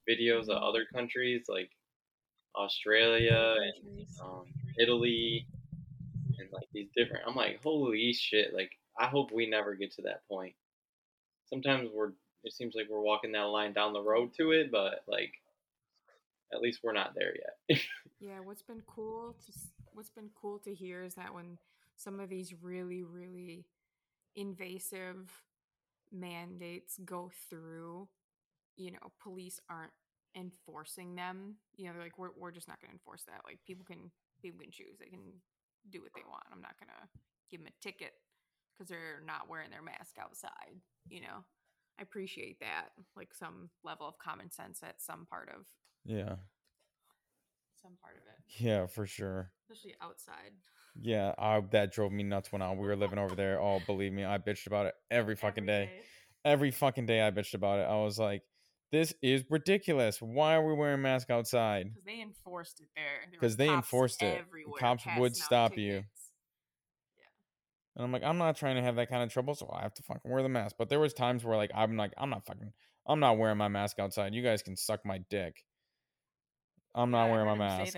[0.10, 1.72] videos of other countries like
[2.56, 4.44] Australia and um,
[4.80, 5.48] Italy
[6.40, 7.24] and like these different.
[7.28, 8.54] I'm like, holy shit!
[8.54, 10.54] Like I hope we never get to that point.
[11.48, 12.12] Sometimes we're.
[12.44, 15.32] It seems like we're walking that line down the road to it, but like,
[16.52, 17.34] at least we're not there
[17.70, 17.80] yet.
[18.20, 19.60] Yeah, what's been cool to
[19.94, 21.58] what's been cool to hear is that when
[21.96, 23.66] some of these really really
[24.36, 25.32] invasive
[26.12, 28.08] mandates go through,
[28.78, 29.94] you know, police aren't
[30.36, 31.56] enforcing them.
[31.76, 33.42] You know, they're like we're we're just not going to enforce that.
[33.46, 34.98] Like people can people can choose.
[35.00, 35.42] They can
[35.90, 36.44] do what they want.
[36.52, 37.20] I'm not going to
[37.52, 38.14] give them a ticket
[38.78, 41.44] cuz they're not wearing their mask outside, you know.
[42.00, 42.90] I appreciate that.
[43.16, 45.66] Like some level of common sense at some part of
[46.06, 46.36] yeah
[47.82, 50.54] some part of it, yeah for sure especially outside.
[51.00, 54.12] Yeah I, that drove me nuts when I, we were living over there oh believe
[54.12, 56.02] me i bitched about it every fucking Every day
[56.46, 57.84] every fucking day I bitched about it.
[57.84, 58.44] I was like,
[58.92, 60.22] this is ridiculous.
[60.22, 61.92] Why are we wearing masks outside?
[61.92, 63.30] because they enforced it there.
[63.32, 64.38] Because they enforced it.
[64.40, 65.94] everywhere Cops would stop you.
[65.94, 66.02] Yeah.
[67.96, 69.94] And I'm like, I'm not trying to have that kind of trouble, so I have
[69.96, 70.76] to fucking wear the mask.
[70.78, 72.72] But there was times where like I'm like, I'm not fucking
[73.08, 74.34] I'm not wearing my mask outside.
[74.34, 75.64] You guys can suck my dick.
[76.94, 77.94] I'm not Yeah, wearing my mask.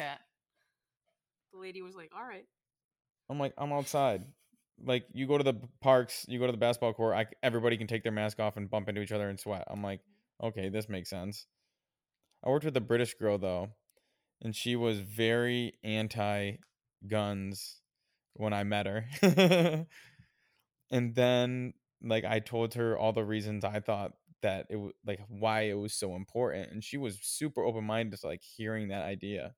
[1.52, 2.46] The lady was like, "All right."
[3.34, 4.24] I'm like, I'm outside.
[4.86, 7.88] Like you go to the parks, you go to the basketball court, I, everybody can
[7.88, 9.64] take their mask off and bump into each other and sweat.
[9.68, 10.02] I'm like,
[10.42, 11.48] okay, this makes sense.
[12.46, 13.70] I worked with a British girl though,
[14.42, 16.58] and she was very anti
[17.08, 17.82] guns
[18.34, 19.06] when I met her.
[20.92, 25.22] and then like I told her all the reasons I thought that it was like
[25.28, 29.04] why it was so important and she was super open minded to like hearing that
[29.04, 29.56] idea.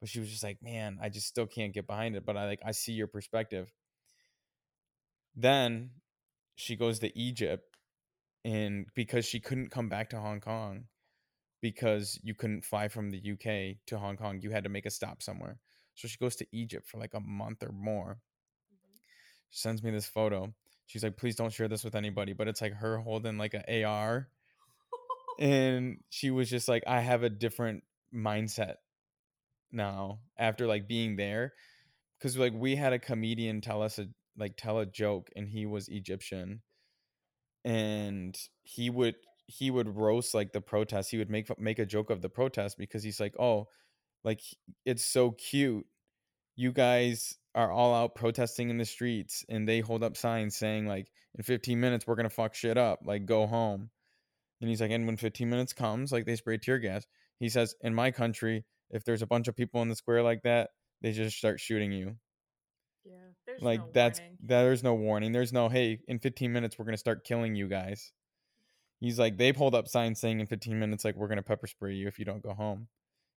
[0.00, 2.46] But she was just like, "Man, I just still can't get behind it, but I
[2.46, 3.72] like I see your perspective."
[5.36, 5.90] Then
[6.56, 7.76] she goes to Egypt
[8.44, 10.84] and because she couldn't come back to Hong Kong
[11.60, 14.90] because you couldn't fly from the UK to Hong Kong, you had to make a
[14.90, 15.58] stop somewhere.
[15.94, 18.18] So she goes to Egypt for like a month or more.
[18.72, 18.96] Mm-hmm.
[19.50, 20.52] She sends me this photo.
[20.86, 22.32] She's like, please don't share this with anybody.
[22.32, 24.28] But it's like her holding like an AR.
[25.38, 27.84] and she was just like, I have a different
[28.14, 28.76] mindset
[29.72, 31.52] now after like being there.
[32.22, 34.06] Cause like we had a comedian tell us a
[34.36, 36.62] like tell a joke and he was Egyptian.
[37.64, 41.10] And he would he would roast like the protest.
[41.10, 43.68] He would make make a joke of the protest because he's like, "Oh,
[44.24, 44.40] like
[44.84, 45.86] it's so cute.
[46.56, 50.86] You guys are all out protesting in the streets and they hold up signs saying
[50.86, 53.90] like in 15 minutes we're to fuck shit up, like go home."
[54.60, 57.06] And he's like, "And when 15 minutes comes, like they spray tear gas."
[57.38, 60.42] He says, "In my country, if there's a bunch of people in the square like
[60.42, 62.16] that, they just start shooting you."
[63.04, 64.38] Yeah, there's like no that's warning.
[64.42, 65.32] there's no warning.
[65.32, 68.12] There's no, "Hey, in 15 minutes we're going to start killing you guys."
[69.00, 71.94] He's like, they pulled up signs saying in 15 minutes, like, we're gonna pepper spray
[71.94, 72.88] you if you don't go home.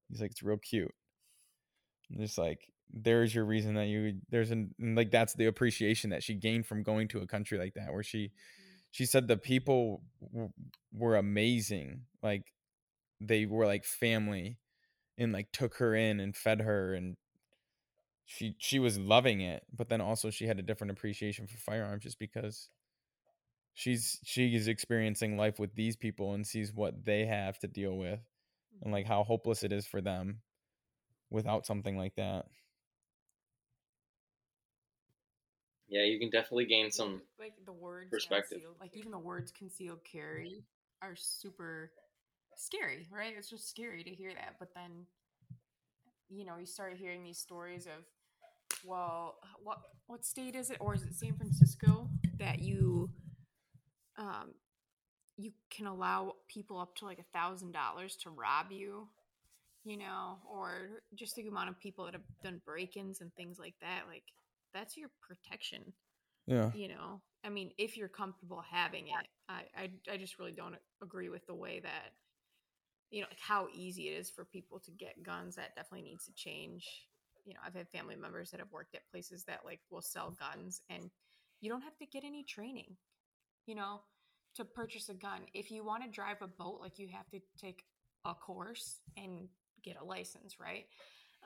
[0.10, 0.94] He's like, it's real cute.
[2.10, 6.22] And just like, there's your reason that you there's an like that's the appreciation that
[6.22, 8.78] she gained from going to a country like that, where she mm-hmm.
[8.92, 10.52] she said the people w-
[10.94, 12.54] were amazing, like
[13.20, 14.60] they were like family,
[15.18, 17.18] and like took her in and fed her and
[18.26, 22.04] she she was loving it but then also she had a different appreciation for firearms
[22.04, 22.70] just because
[23.74, 27.96] she's she is experiencing life with these people and sees what they have to deal
[27.98, 28.20] with
[28.82, 30.40] and like how hopeless it is for them
[31.30, 32.46] without something like that
[35.90, 37.22] Yeah, you can definitely gain some.
[37.40, 38.58] like the words perspective.
[38.62, 40.18] concealed- like even the words concealed mm-hmm.
[40.18, 40.64] carry
[41.04, 41.92] are super
[42.58, 43.34] scary, right?
[43.38, 44.56] It's just scary to hear that.
[44.60, 45.06] But then,
[46.30, 48.04] you know, you start hearing these stories of,
[48.86, 53.10] well, what what state is it, or is it San Francisco that you,
[54.18, 54.54] um,
[55.38, 59.08] you can allow people up to like a thousand dollars to rob you,
[59.86, 63.76] you know, or just the amount of people that have done break-ins and things like
[63.82, 64.04] that.
[64.10, 64.24] Like
[64.74, 65.94] that's your protection
[66.48, 70.52] yeah you know i mean if you're comfortable having it I, I i just really
[70.52, 72.12] don't agree with the way that
[73.14, 76.26] you know like how easy it is for people to get guns that definitely needs
[76.26, 77.08] to change.
[77.46, 80.32] You know i've had family members that have worked at places that like will sell
[80.40, 81.10] guns and
[81.60, 82.96] you don't have to get any training
[83.68, 84.02] you know
[84.56, 85.42] to purchase a gun.
[85.54, 87.84] If you want to drive a boat like you have to take
[88.26, 89.50] a course and
[89.84, 90.86] get a license right?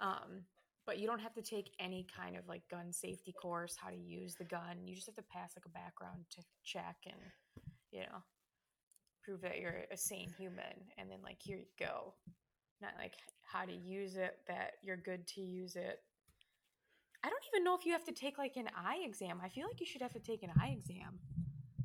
[0.01, 0.43] Um
[0.85, 3.97] but you don't have to take any kind of like gun safety course how to
[3.97, 4.85] use the gun.
[4.85, 6.23] You just have to pass like a background
[6.63, 7.21] check and
[7.91, 8.21] you know
[9.27, 10.63] prove that you're a sane human
[10.97, 12.13] and then like here you go
[12.81, 13.13] not like
[13.43, 15.99] how to use it that you're good to use it
[17.25, 19.67] i don't even know if you have to take like an eye exam i feel
[19.67, 21.19] like you should have to take an eye exam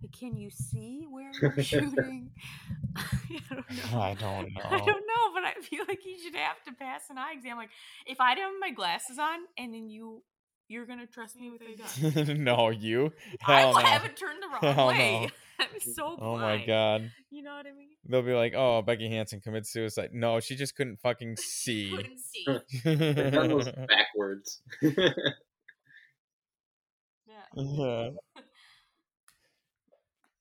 [0.00, 2.30] like, can you see where you're shooting
[2.96, 6.34] i don't know i don't I know don't know, but I feel like you should
[6.36, 7.56] have to pass an eye exam.
[7.56, 7.70] Like,
[8.06, 10.22] if I didn't have my glasses on, and then you,
[10.68, 12.44] you're gonna trust me with a gun.
[12.44, 13.12] no you
[13.46, 13.86] I hell will no.
[13.86, 15.20] have it turned the wrong Hell way.
[15.22, 15.28] no.
[15.62, 17.88] I'm so oh my god You know what I mean?
[18.08, 22.18] they'll be like oh becky hansen commits suicide no she just couldn't fucking see Couldn't
[22.18, 22.44] see.
[22.84, 24.60] The gun was backwards.
[24.82, 25.10] Yeah.
[27.56, 28.08] yeah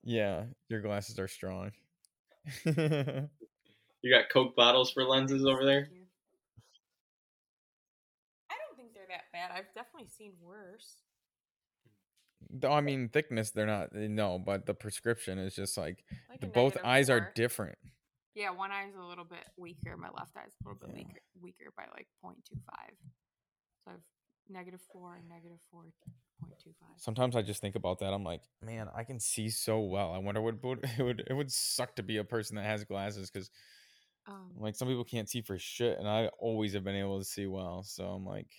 [0.03, 1.71] yeah your glasses are strong
[2.65, 3.29] you
[4.11, 5.87] got Coke bottles for lenses over there.
[8.49, 9.51] I don't think they're that bad.
[9.55, 10.95] I've definitely seen worse.
[12.53, 13.93] Though, I mean, thickness, they're not.
[13.93, 17.77] No, but the prescription is just like Like the both eyes are different.
[18.35, 19.97] Yeah, one eye's a little bit weaker.
[19.97, 21.03] My left eye's a little bit Yeah.
[21.03, 22.95] weaker, weaker by like 0.25.
[23.85, 24.03] So I've
[24.49, 25.83] negative four and negative four
[26.39, 26.89] point two five.
[26.97, 28.13] Sometimes I just think about that.
[28.13, 30.11] I'm like, man, I can see so well.
[30.13, 32.83] I wonder what would it would it would suck to be a person that has
[32.83, 33.49] glasses because
[34.27, 37.25] Um, like some people can't see for shit, and I always have been able to
[37.25, 37.83] see well.
[37.83, 38.49] So I'm like,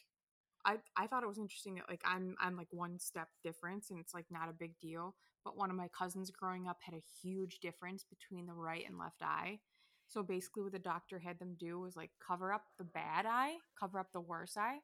[0.64, 3.98] I I thought it was interesting that like I'm I'm like one step difference and
[3.98, 5.14] it's like not a big deal.
[5.44, 8.98] But one of my cousins growing up had a huge difference between the right and
[8.98, 9.58] left eye.
[10.06, 13.54] So basically, what the doctor had them do was like cover up the bad eye,
[13.78, 14.78] cover up the worse eye,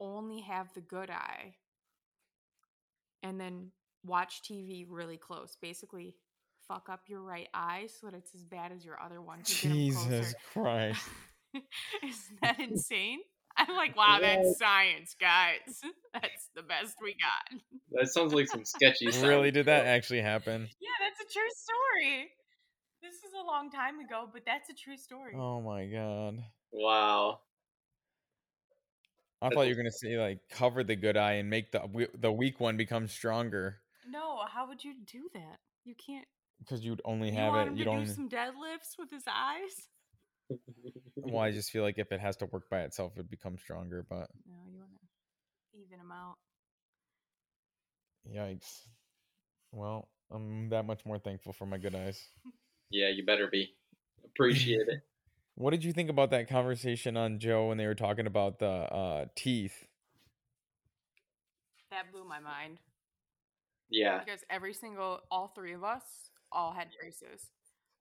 [0.00, 1.54] only have the good eye
[3.24, 3.70] and then
[4.04, 5.56] watch TV really close.
[5.60, 6.14] Basically,
[6.68, 9.42] fuck up your right eye so that it's as bad as your other one.
[9.42, 10.34] to get 'em Jesus.
[10.52, 11.08] Christ.
[12.04, 13.20] Isn't that insane?
[13.68, 15.80] I'm like, wow, that's science, guys.
[16.14, 17.60] That's the best we got.
[17.92, 19.10] That sounds like some sketchy.
[19.10, 19.24] stuff.
[19.28, 19.50] really?
[19.50, 20.68] Did that actually happen?
[20.80, 22.30] Yeah, that's a true story.
[23.02, 25.32] This is a long time ago, but that's a true story.
[25.36, 26.38] Oh my god.
[26.70, 27.40] Wow.
[29.42, 32.08] I That's thought you were gonna say like cover the good eye and make the
[32.14, 35.58] the weak one become stronger No, how would you do that?
[35.84, 36.26] You can't.
[36.60, 37.70] because you'd only You have want it.
[37.72, 38.04] him You to don't.
[38.04, 39.88] do some deadlifts with his eyes?
[41.16, 44.04] Well, I just feel like if it has to work by itself, it'd become stronger.
[44.08, 46.36] But No, you want to even them out.
[48.32, 48.86] yikes.
[49.72, 52.20] Well, I'm that much more thankful for my good eyes.
[52.90, 53.74] yeah, you better be.
[54.24, 55.00] Appreciate it.
[55.56, 58.66] What did you think about that conversation on Joe when they were talking about the
[58.66, 59.86] uh, teeth?
[61.90, 62.78] That blew my mind
[63.88, 64.18] Yeah.
[64.24, 66.02] because every single, all three of us,
[66.50, 67.50] all had braces,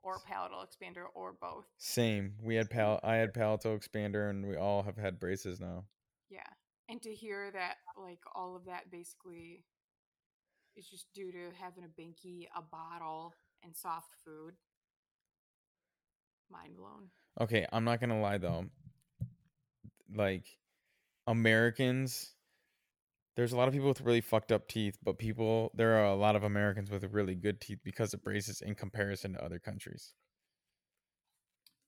[0.03, 1.65] or palatal expander, or both.
[1.77, 2.33] Same.
[2.43, 2.97] We had pal.
[2.97, 3.09] Mm.
[3.09, 5.85] I had palatal expander, and we all have had braces now.
[6.29, 6.41] Yeah,
[6.89, 9.63] and to hear that, like all of that, basically,
[10.75, 13.33] is just due to having a binky, a bottle,
[13.63, 14.53] and soft food.
[16.51, 17.09] Mind blown.
[17.39, 18.65] Okay, I'm not gonna lie though.
[20.13, 20.45] Like
[21.25, 22.35] Americans,
[23.35, 26.15] there's a lot of people with really fucked up teeth, but people there are a
[26.15, 30.13] lot of Americans with really good teeth because of braces in comparison to other countries.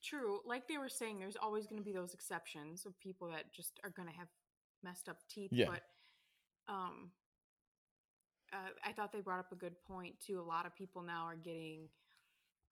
[0.03, 3.51] True, like they were saying, there's always going to be those exceptions of people that
[3.53, 4.27] just are going to have
[4.83, 5.49] messed up teeth.
[5.51, 5.65] Yeah.
[5.67, 5.81] But
[6.71, 7.09] um,
[8.53, 10.39] uh, I thought they brought up a good point too.
[10.39, 11.89] A lot of people now are getting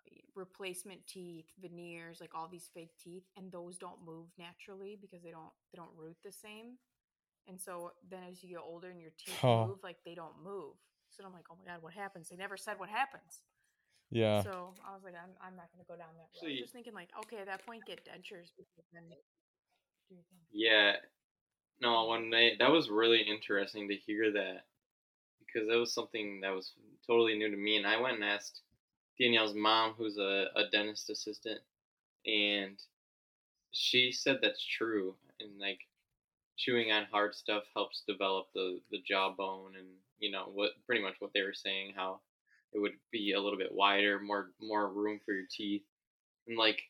[0.08, 5.24] uh, replacement teeth, veneers, like all these fake teeth, and those don't move naturally because
[5.24, 6.78] they don't they don't root the same.
[7.48, 9.68] And so then as you get older and your teeth Oh.
[9.68, 10.76] move, like they don't move.
[11.10, 12.30] So I'm like, oh my god, what happens?
[12.30, 13.42] They never said what happens.
[14.10, 14.42] Yeah.
[14.44, 16.48] So I was like, I'm, I'm not going to go down that road.
[16.50, 20.18] Actually- Just thinking, like, okay, at that point, get dentures because then do.
[20.52, 20.94] Yeah.
[21.82, 24.66] No, when they that was really interesting to hear that
[25.40, 26.74] because that was something that was
[27.06, 28.62] totally new to me, and I went and asked
[29.20, 31.60] Danielle's mom, who's a, a dentist assistant,
[32.26, 32.78] and
[33.72, 35.80] she said that's true, and like
[36.58, 39.88] chewing on hard stuff helps develop the the jawbone, and
[40.20, 42.22] you know what, pretty much what they were saying, how
[42.74, 45.84] it would be a little bit wider, more more room for your teeth,
[46.48, 46.82] and like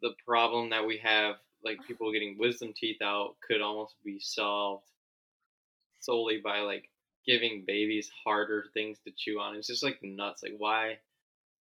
[0.00, 4.86] the problem that we have, like people getting wisdom teeth out, could almost be solved
[6.00, 6.90] solely by like
[7.26, 9.56] giving babies harder things to chew on.
[9.56, 10.42] It's just like nuts.
[10.42, 10.98] Like why,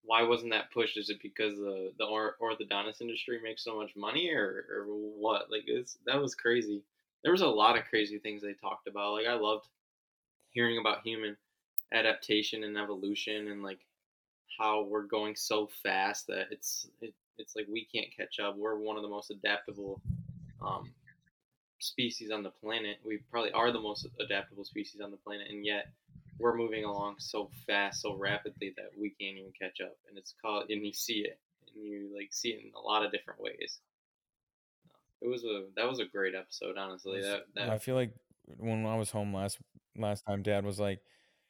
[0.03, 0.97] why wasn't that pushed?
[0.97, 5.51] Is it because the the orthodontist industry makes so much money, or or what?
[5.51, 6.83] Like it's that was crazy.
[7.23, 9.13] There was a lot of crazy things they talked about.
[9.13, 9.67] Like I loved
[10.49, 11.37] hearing about human
[11.93, 13.79] adaptation and evolution and like
[14.59, 18.57] how we're going so fast that it's it, it's like we can't catch up.
[18.57, 20.01] We're one of the most adaptable
[20.61, 20.91] um,
[21.79, 22.97] species on the planet.
[23.03, 25.87] We probably are the most adaptable species on the planet, and yet
[26.39, 29.95] we're moving along so fast, so rapidly that we can't even catch up.
[30.07, 31.39] And it's called, and you see it,
[31.75, 33.79] and you like see it in a lot of different ways.
[35.21, 37.21] It was a that was a great episode, honestly.
[37.21, 38.13] That I feel like
[38.57, 39.59] when I was home last
[39.95, 40.99] last time, Dad was like,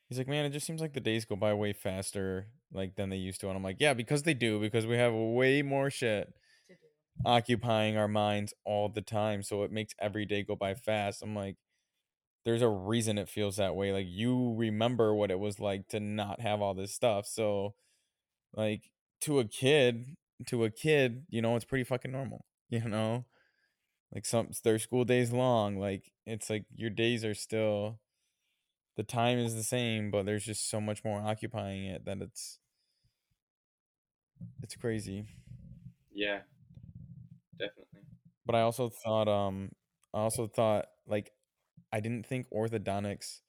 [0.09, 3.09] he's like, man, it just seems like the days go by way faster like than
[3.09, 5.89] they used to, and I'm like, yeah, because they do, because we have way more
[5.89, 6.33] shit
[7.25, 11.21] occupying our minds all the time, so it makes every day go by fast.
[11.21, 11.55] I'm like,
[12.43, 13.93] there's a reason it feels that way.
[13.93, 17.75] Like you remember what it was like to not have all this stuff, so
[18.53, 18.91] like
[19.21, 20.17] to a kid,
[20.47, 23.23] to a kid, you know, it's pretty fucking normal, you know
[24.13, 27.99] like some their school days long like it's like your days are still
[28.97, 32.59] the time is the same but there's just so much more occupying it that it's
[34.63, 35.25] it's crazy.
[36.13, 36.39] Yeah,
[37.57, 38.01] definitely.
[38.45, 39.69] but i also thought um
[40.13, 41.31] i also thought like
[41.93, 43.39] i didn't think orthodontics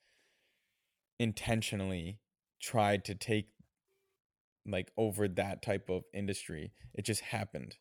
[1.19, 2.19] intentionally
[2.61, 3.47] tried to take
[4.67, 6.73] like over that type of industry.
[6.95, 7.77] It just happened.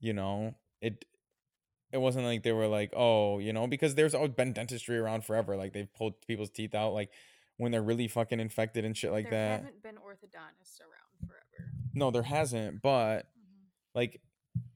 [0.00, 0.54] You know?
[0.80, 1.04] It
[1.92, 5.24] it wasn't like they were like oh you know because there's always been dentistry around
[5.24, 7.10] forever like they've pulled people's teeth out like
[7.58, 11.70] when they're really fucking infected and shit like there that haven't been orthodontists around forever.
[11.94, 13.68] no there hasn't but Mhm.
[13.94, 14.20] like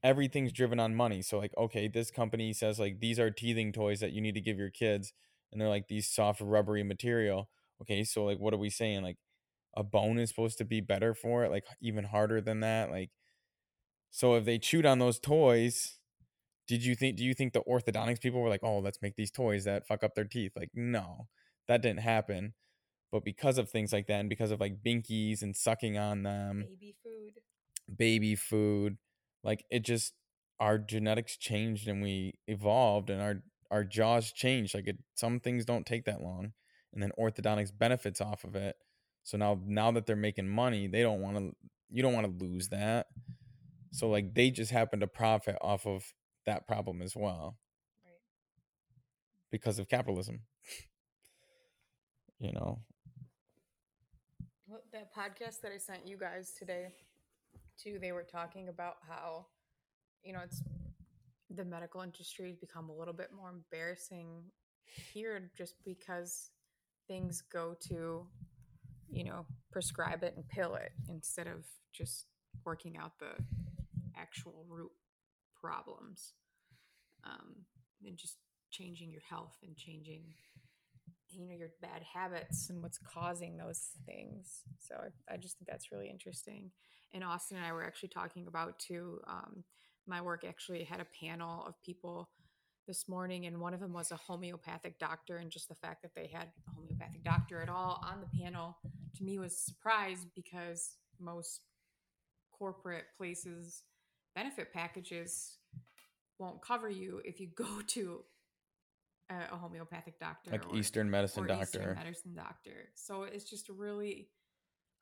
[0.03, 3.99] everything's driven on money so like okay this company says like these are teething toys
[3.99, 5.13] that you need to give your kids
[5.51, 7.49] and they're like these soft rubbery material
[7.81, 9.17] okay so like what are we saying like
[9.75, 13.09] a bone is supposed to be better for it like even harder than that like
[14.09, 15.97] so if they chewed on those toys
[16.71, 19.29] did you think do you think the orthodontics people were like, "Oh, let's make these
[19.29, 21.27] toys that fuck up their teeth?" Like, no.
[21.67, 22.53] That didn't happen.
[23.11, 26.61] But because of things like that and because of like binkies and sucking on them,
[26.61, 27.33] Baby food.
[27.93, 28.97] baby food,
[29.43, 30.13] like it just
[30.61, 34.73] our genetics changed and we evolved and our our jaws changed.
[34.73, 36.53] Like it some things don't take that long.
[36.93, 38.77] And then orthodontics benefits off of it.
[39.23, 41.51] So now now that they're making money, they don't want to
[41.89, 43.07] you don't want to lose that.
[43.91, 46.13] So like they just happen to profit off of
[46.45, 47.57] that problem as well
[48.05, 48.19] Right.
[49.51, 50.41] because of capitalism.
[52.39, 52.79] you know.
[54.67, 56.89] Well, that podcast that I sent you guys today,
[57.81, 59.47] too, they were talking about how,
[60.23, 60.61] you know, it's
[61.55, 64.43] the medical industry has become a little bit more embarrassing
[65.13, 66.51] here just because
[67.07, 68.25] things go to,
[69.09, 72.27] you know, prescribe it and pill it instead of just
[72.65, 73.31] working out the
[74.17, 74.91] actual root
[75.61, 76.33] problems.
[77.23, 77.65] Um,
[78.05, 78.37] and just
[78.71, 80.23] changing your health and changing
[81.29, 85.69] you know your bad habits and what's causing those things so i, I just think
[85.69, 86.71] that's really interesting
[87.13, 89.63] and austin and i were actually talking about too um,
[90.07, 92.29] my work actually had a panel of people
[92.87, 96.15] this morning and one of them was a homeopathic doctor and just the fact that
[96.15, 98.77] they had a homeopathic doctor at all on the panel
[99.15, 101.61] to me was a surprise because most
[102.51, 103.83] corporate places
[104.35, 105.57] benefit packages
[106.39, 108.21] won't cover you if you go to
[109.29, 111.63] a, homeopathic doctor Like or- Eastern medicine or doctor.
[111.63, 112.89] Eastern medicine doctor.
[112.95, 114.29] So it's just really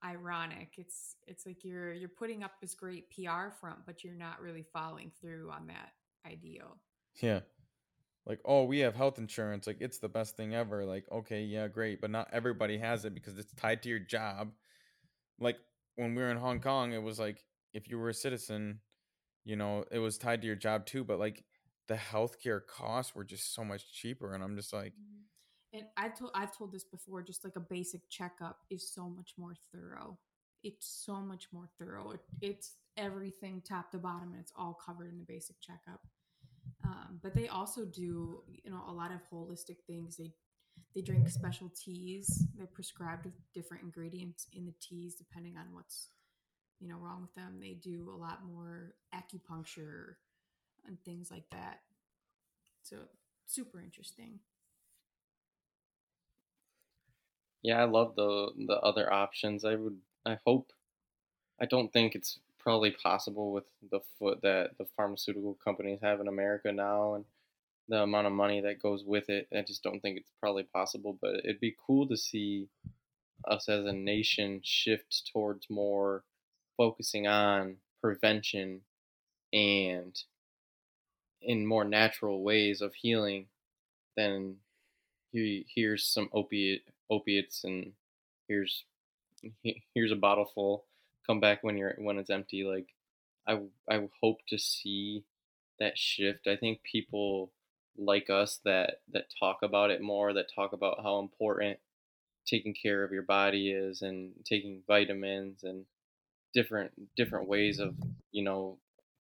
[0.05, 0.73] ironic.
[0.77, 4.63] It's it's like you're you're putting up this great PR front, but you're not really
[4.71, 5.93] following through on that
[6.31, 6.77] ideal.
[7.21, 7.39] Yeah.
[8.25, 9.65] Like, oh, we have health insurance.
[9.65, 10.85] Like, it's the best thing ever.
[10.85, 11.99] Like, okay, yeah, great.
[11.99, 14.51] But not everybody has it because it's tied to your job.
[15.39, 15.57] Like,
[15.95, 18.81] when we were in Hong Kong, it was like, if you were a citizen,
[19.49, 21.03] you know, it was tied to your job too.
[21.03, 21.43] But like,
[21.87, 24.35] the healthcare costs were just so much cheaper.
[24.35, 24.93] And I'm just like,
[25.73, 27.23] And I've told I've told this before.
[27.23, 30.19] Just like a basic checkup is so much more thorough.
[30.63, 32.11] It's so much more thorough.
[32.11, 36.01] It, it's everything top to bottom, and it's all covered in the basic checkup.
[36.85, 40.17] Um, but they also do, you know, a lot of holistic things.
[40.17, 40.31] They
[40.93, 42.45] they drink special teas.
[42.55, 46.09] They're prescribed with different ingredients in the teas depending on what's
[46.79, 47.59] you know wrong with them.
[47.59, 50.15] They do a lot more acupuncture
[50.85, 51.81] and things like that.
[52.83, 52.97] So
[53.45, 54.39] super interesting.
[57.61, 59.65] Yeah, I love the the other options.
[59.65, 60.71] I would I hope
[61.61, 66.27] I don't think it's probably possible with the foot that the pharmaceutical companies have in
[66.27, 67.25] America now and
[67.89, 69.47] the amount of money that goes with it.
[69.55, 72.69] I just don't think it's probably possible, but it'd be cool to see
[73.45, 76.23] us as a nation shift towards more
[76.79, 78.81] focusing on prevention
[79.53, 80.23] and
[81.41, 83.47] in more natural ways of healing
[84.17, 84.57] than
[85.33, 87.93] here, here's some opiate opiates and
[88.47, 88.85] here's
[89.63, 90.85] he- here's a bottle full.
[91.27, 92.63] Come back when you're when it's empty.
[92.65, 92.89] Like
[93.47, 95.25] i i hope to see
[95.79, 96.47] that shift.
[96.47, 97.51] I think people
[97.97, 101.79] like us that that talk about it more that talk about how important
[102.47, 105.85] taking care of your body is and taking vitamins and
[106.53, 107.95] different different ways of
[108.31, 108.77] you know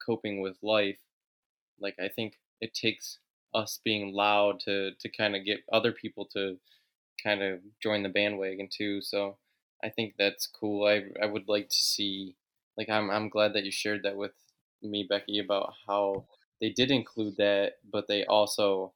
[0.05, 0.99] coping with life.
[1.81, 3.19] Like i think it takes
[3.55, 6.59] us being loud to to kind of get other people to
[7.23, 9.37] kind of join the bandwagon too so
[9.83, 10.87] i think that's cool.
[10.87, 12.37] I i would like to see
[12.79, 14.33] like i'm i'm glad that you shared that with
[14.83, 16.25] me becky about how
[16.61, 18.93] they did include that but they also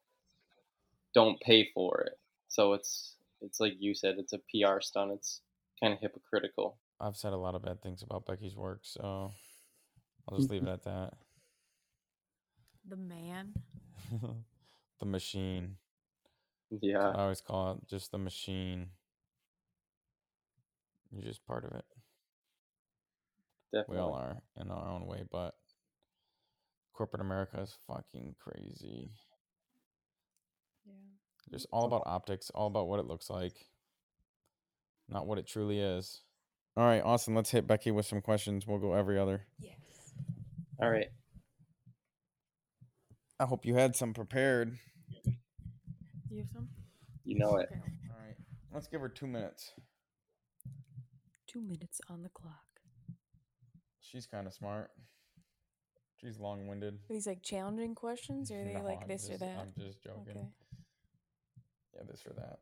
[1.13, 2.17] don't pay for it.
[2.47, 5.11] So it's it's like you said it's a pr stunt.
[5.11, 5.41] It's
[5.79, 9.31] kind of hypocritical I've said a lot of bad things about Becky's work, so
[10.27, 11.13] I'll just leave it at that.
[12.87, 13.53] The man.
[14.99, 15.77] the machine.
[16.81, 18.87] yeah I always call it just the machine.
[21.11, 21.85] You're just part of it.
[23.87, 25.55] We all are in our own way, but
[26.93, 29.11] corporate America is fucking crazy.
[30.85, 30.93] Yeah.
[31.51, 33.55] Just all about optics, all about what it looks like,
[35.09, 36.21] not what it truly is.
[36.77, 38.65] All right, Austin, let's hit Becky with some questions.
[38.65, 39.45] We'll go every other.
[39.59, 39.75] Yes.
[40.81, 41.09] all right
[43.39, 44.77] I hope you had some prepared.
[46.29, 46.69] You have some?
[47.25, 47.81] you know it Okay.
[48.09, 48.35] All right,
[48.73, 49.73] let's give her two minutes.
[51.47, 52.53] Two minutes on the clock.
[53.99, 54.91] She's kind of smart.
[56.21, 56.93] She's long winded.
[57.09, 59.57] Are these like challenging questions or are they No, like I'm this or just- that?
[59.59, 60.37] I'm just joking.
[60.37, 60.47] Okay.
[61.95, 62.59] Yeah, this or that.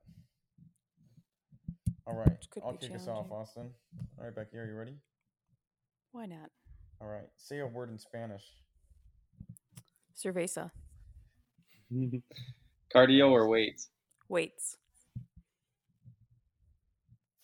[2.10, 3.32] All right, could I'll kick us off.
[3.32, 3.70] Austin.
[4.18, 4.96] All right, Becky, are you ready?
[6.12, 6.50] Why not?
[7.00, 8.44] All right, say a word in Spanish.
[10.18, 10.72] Cerveza.
[12.96, 13.90] Cardio or weights?
[14.28, 14.78] Weights.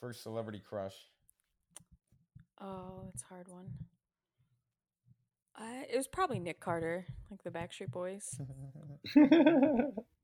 [0.02, 0.96] First celebrity crush.
[2.60, 3.68] Oh, it's a hard one.
[5.56, 8.40] I, it was probably Nick Carter, like the Backstreet Boys.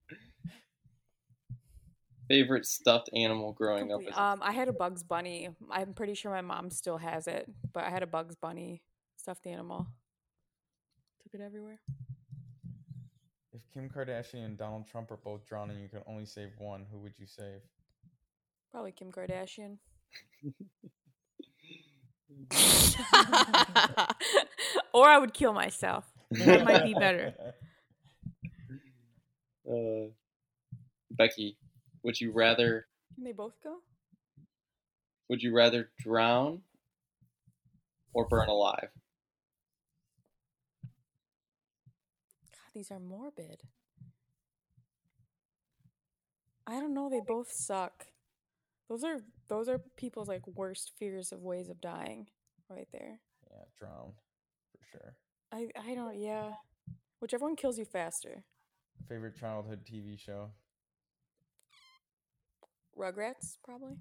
[2.31, 3.99] Favorite stuffed animal growing up?
[4.07, 5.49] As Um, I had a Bugs Bunny.
[5.69, 8.81] I'm pretty sure my mom still has it, but I had a Bugs Bunny
[9.17, 9.87] stuffed animal.
[11.23, 11.81] Took it everywhere.
[13.53, 16.85] if Kim Kardashian and Donald Trump are both drowned and you could only save one,
[16.89, 17.59] who would you save?
[18.71, 19.77] Probably Kim Kardashian.
[24.93, 26.05] or I would kill myself.
[26.31, 27.33] That might be better.
[29.69, 30.07] uh,
[31.11, 31.57] Becky,
[32.03, 33.77] would you rather Can they both go?
[35.29, 36.61] would you rather drown
[38.13, 38.89] or burn alive?
[42.51, 43.63] God, these are morbid.
[46.67, 47.09] I don't know.
[47.09, 48.07] They both suck.
[48.89, 52.27] Those are those are people's like worst fears of ways of dying,
[52.69, 53.19] right there.
[53.49, 54.11] Yeah, drown
[54.71, 55.15] for sure.
[55.51, 56.17] I I don't.
[56.17, 56.51] Yeah,
[57.19, 58.43] whichever one kills you faster.
[59.07, 60.51] Favorite childhood TV show?
[62.97, 63.97] Rugrats, probably.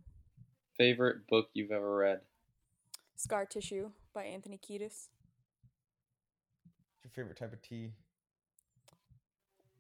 [0.76, 2.20] Favorite book you've ever read?
[3.16, 5.09] Scar Tissue by Anthony Kiedis.
[7.03, 7.93] What's your favorite type of tea?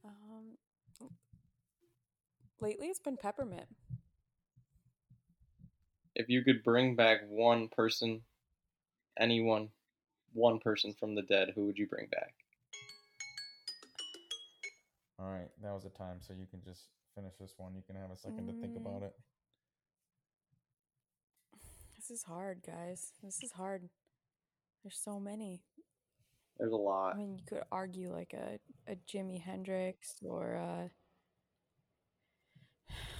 [0.04, 0.56] Um,
[2.60, 3.66] lately it's been peppermint.
[6.14, 8.22] If you could bring back one person,
[9.18, 9.68] anyone,
[10.32, 12.34] one person from the dead, who would you bring back?
[15.18, 16.84] All right, that was a time, so you can just
[17.14, 17.74] finish this one.
[17.74, 18.80] You can have a second to think Mm.
[18.86, 19.14] about it.
[21.96, 23.12] This is hard, guys.
[23.22, 23.88] This is hard.
[24.82, 25.62] There's so many.
[26.58, 27.14] There's a lot.
[27.14, 28.58] I mean, you could argue like a,
[28.90, 30.90] a Jimi Hendrix or a.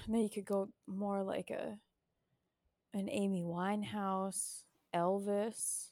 [0.05, 1.77] And then you could go more like a
[2.93, 4.63] an Amy Winehouse,
[4.93, 5.91] Elvis.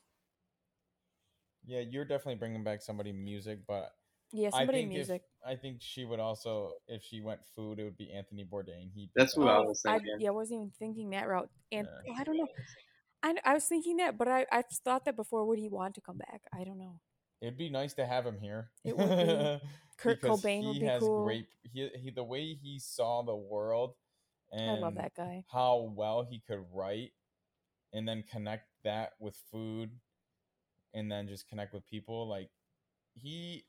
[1.65, 3.93] Yeah, you're definitely bringing back somebody music, but
[4.31, 5.23] Yeah, I somebody think music.
[5.43, 8.91] if I think she would also, if she went food, it would be Anthony Bourdain.
[8.93, 10.17] He That's what I was I, thinking.
[10.19, 11.49] yeah, I wasn't even thinking that route.
[11.71, 12.13] And Yeah.
[12.17, 12.47] I don't know.
[13.23, 15.45] I, I was thinking that, but I I've thought that before.
[15.45, 16.41] Would he want to come back?
[16.53, 16.99] I don't know.
[17.41, 18.69] It'd be nice to have him here.
[18.83, 19.61] It would be.
[19.97, 21.25] Kurt Cobain would he be has cool.
[21.25, 21.47] great.
[21.63, 23.95] He, he the way he saw the world,
[24.51, 25.43] and I love that guy.
[25.51, 27.11] how well he could write,
[27.91, 29.91] and then connect that with food,
[30.93, 32.27] and then just connect with people.
[32.29, 32.49] Like
[33.13, 33.65] he,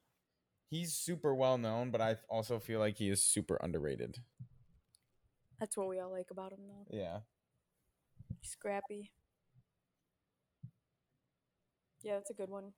[0.71, 4.19] he's super well known, but I also feel like he is super underrated.
[5.59, 6.97] That's what we all like about him, though.
[6.97, 7.19] Yeah.
[8.43, 9.11] Scrappy.
[12.03, 12.73] Yeah, that's a good one.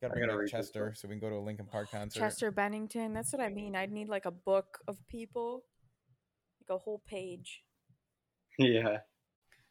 [0.00, 2.18] Got to bring gotta back Chester so we can go to a Linkin Park concert.
[2.18, 3.12] Chester Bennington.
[3.12, 3.76] That's what I mean.
[3.76, 5.64] I'd need like a book of people,
[6.60, 7.62] like a whole page.
[8.56, 8.98] Yeah.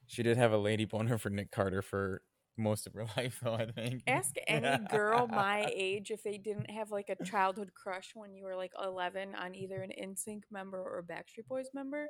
[0.07, 2.21] She did have a lady boner for Nick Carter for
[2.57, 3.53] most of her life, though.
[3.53, 4.03] I think.
[4.07, 8.43] Ask any girl my age if they didn't have like a childhood crush when you
[8.43, 12.07] were like 11 on either an NSYNC member or a Backstreet Boys member,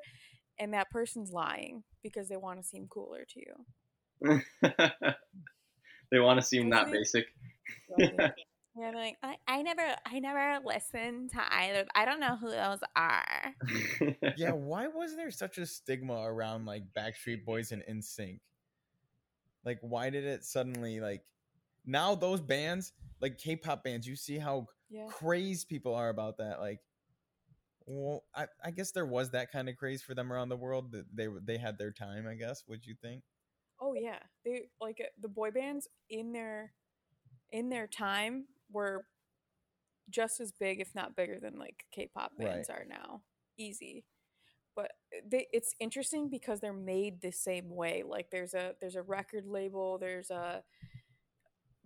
[0.59, 4.41] and that person's lying because they want to seem cooler to you.
[6.11, 7.25] they want to seem not basic.
[7.97, 8.31] Yeah,
[8.75, 11.85] they're like I, I never, I never listened to either.
[11.93, 13.53] I don't know who those are.
[14.37, 18.39] yeah, why was there such a stigma around like Backstreet Boys and NSYNC?
[19.65, 21.23] Like, why did it suddenly like
[21.85, 25.07] now those bands, like K-pop bands, you see how Yeah.
[25.07, 26.59] crazed people are about that.
[26.59, 26.79] Like,
[27.85, 30.91] well, I, I guess there was that kind of craze for them around the world.
[30.93, 32.27] That they they had their time.
[32.27, 32.63] I guess.
[32.67, 33.23] Would you think?
[33.81, 36.73] Oh yeah, they like uh, the boy bands in their
[37.51, 39.05] in their time were
[40.09, 43.21] just as big, if not bigger, than like K-pop bands are now.
[43.57, 44.05] Easy,
[44.75, 44.91] but
[45.29, 48.03] they it's interesting because they're made the same way.
[48.07, 50.63] Like there's a there's a record label, there's a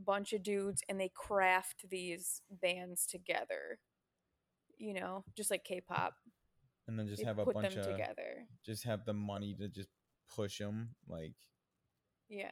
[0.03, 3.79] bunch of dudes, and they craft these bands together.
[4.77, 6.13] You know, just like K-pop,
[6.87, 8.45] And then just they have a put bunch them of together.
[8.63, 9.89] just have the money to just
[10.35, 10.89] push them.
[11.07, 11.33] Like,
[12.29, 12.51] Yeah,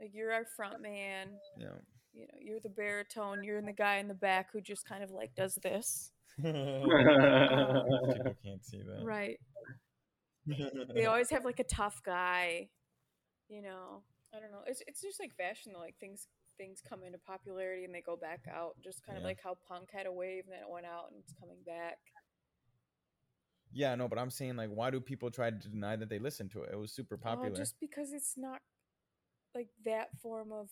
[0.00, 1.28] like you're our front man.
[1.58, 1.74] know.
[2.12, 5.10] You know, you're the baritone, you're the guy in the back who just kind of
[5.10, 6.12] like does this.
[6.42, 6.54] People
[8.44, 9.00] can't see that.
[9.04, 9.38] Right.
[10.94, 12.68] They always have like a tough guy,
[13.48, 14.02] you know.
[14.34, 14.60] I don't know.
[14.66, 15.80] It's it's just like fashion though.
[15.80, 16.26] Like things
[16.58, 18.76] things come into popularity and they go back out.
[18.82, 19.28] Just kind of Yeah.
[19.28, 21.98] like how punk had a wave and then it went out and it's coming back.
[23.72, 26.48] Yeah, no, but I'm saying like, why do people try to deny that they listen
[26.50, 26.70] to it?
[26.72, 27.56] It was super Oh, popular.
[27.56, 28.60] just because it's not
[29.54, 30.70] like that form of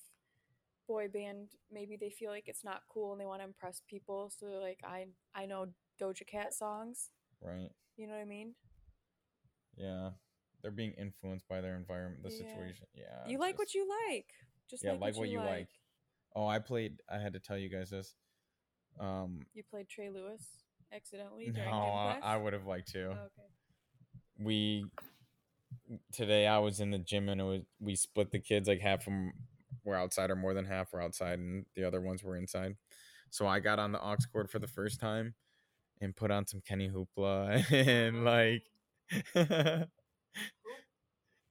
[0.86, 4.30] boy band maybe they feel like it's not cool and they want to impress people
[4.30, 5.66] so they're like i i know
[6.00, 7.10] doja cat songs
[7.42, 7.70] right?
[7.96, 8.54] you know what i mean
[9.76, 10.10] Yeah,
[10.62, 12.44] they're being influenced by their environment, the Yeah.
[12.44, 12.86] situation.
[12.94, 14.32] Yeah, you like what you like
[14.70, 15.68] just yeah, like, what, you like.
[16.34, 17.00] Oh, I played.
[17.10, 18.14] I had to tell you guys this.
[18.98, 22.18] Um, you played trey lewis accidentally no, I.
[22.22, 23.08] I would have liked to.
[23.10, 23.48] Oh, okay
[24.38, 24.86] we
[26.12, 29.00] today I was in the gym and it was we split the kids like half
[29.00, 29.32] of them
[29.86, 32.76] were outside or more than half were outside and the other ones were inside.
[33.30, 35.34] So I got on the aux cord for the first time
[36.00, 38.64] and put on some Kenny Hoopla and like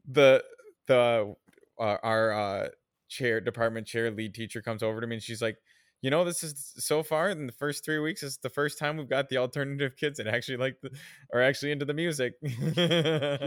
[0.07, 0.43] the
[0.88, 1.36] the
[1.79, 2.69] uh, our uh
[3.07, 5.57] chair department chair lead teacher comes over to me and she's like
[6.01, 8.97] you know this is so far in the first three weeks it's the first time
[8.97, 10.89] we've got the alternative kids that actually like the
[11.33, 12.33] are actually into the music.
[12.43, 13.39] Alternative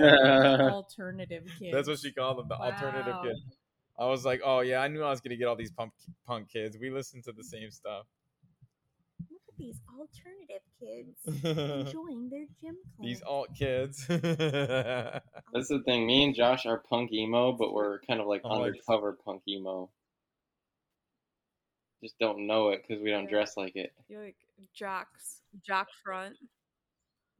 [1.58, 3.32] kids that's what she called them the alternative Wow.
[3.98, 5.92] Kid i was like oh yeah i knew i was gonna get all these punk
[6.26, 8.06] punk kids we listen to the same stuff
[9.30, 11.44] Look at these alternative kids
[11.86, 13.04] enjoying their gym class.
[13.06, 16.06] these alt kids That's the thing.
[16.06, 19.42] Me and Josh are punk emo, but we're kind of like Oh, like- undercover punk
[19.48, 19.90] emo.
[22.02, 23.30] Just don't know it because we don't Yeah.
[23.30, 23.92] dress like it.
[24.08, 24.36] you're like
[24.74, 26.36] jocks jock front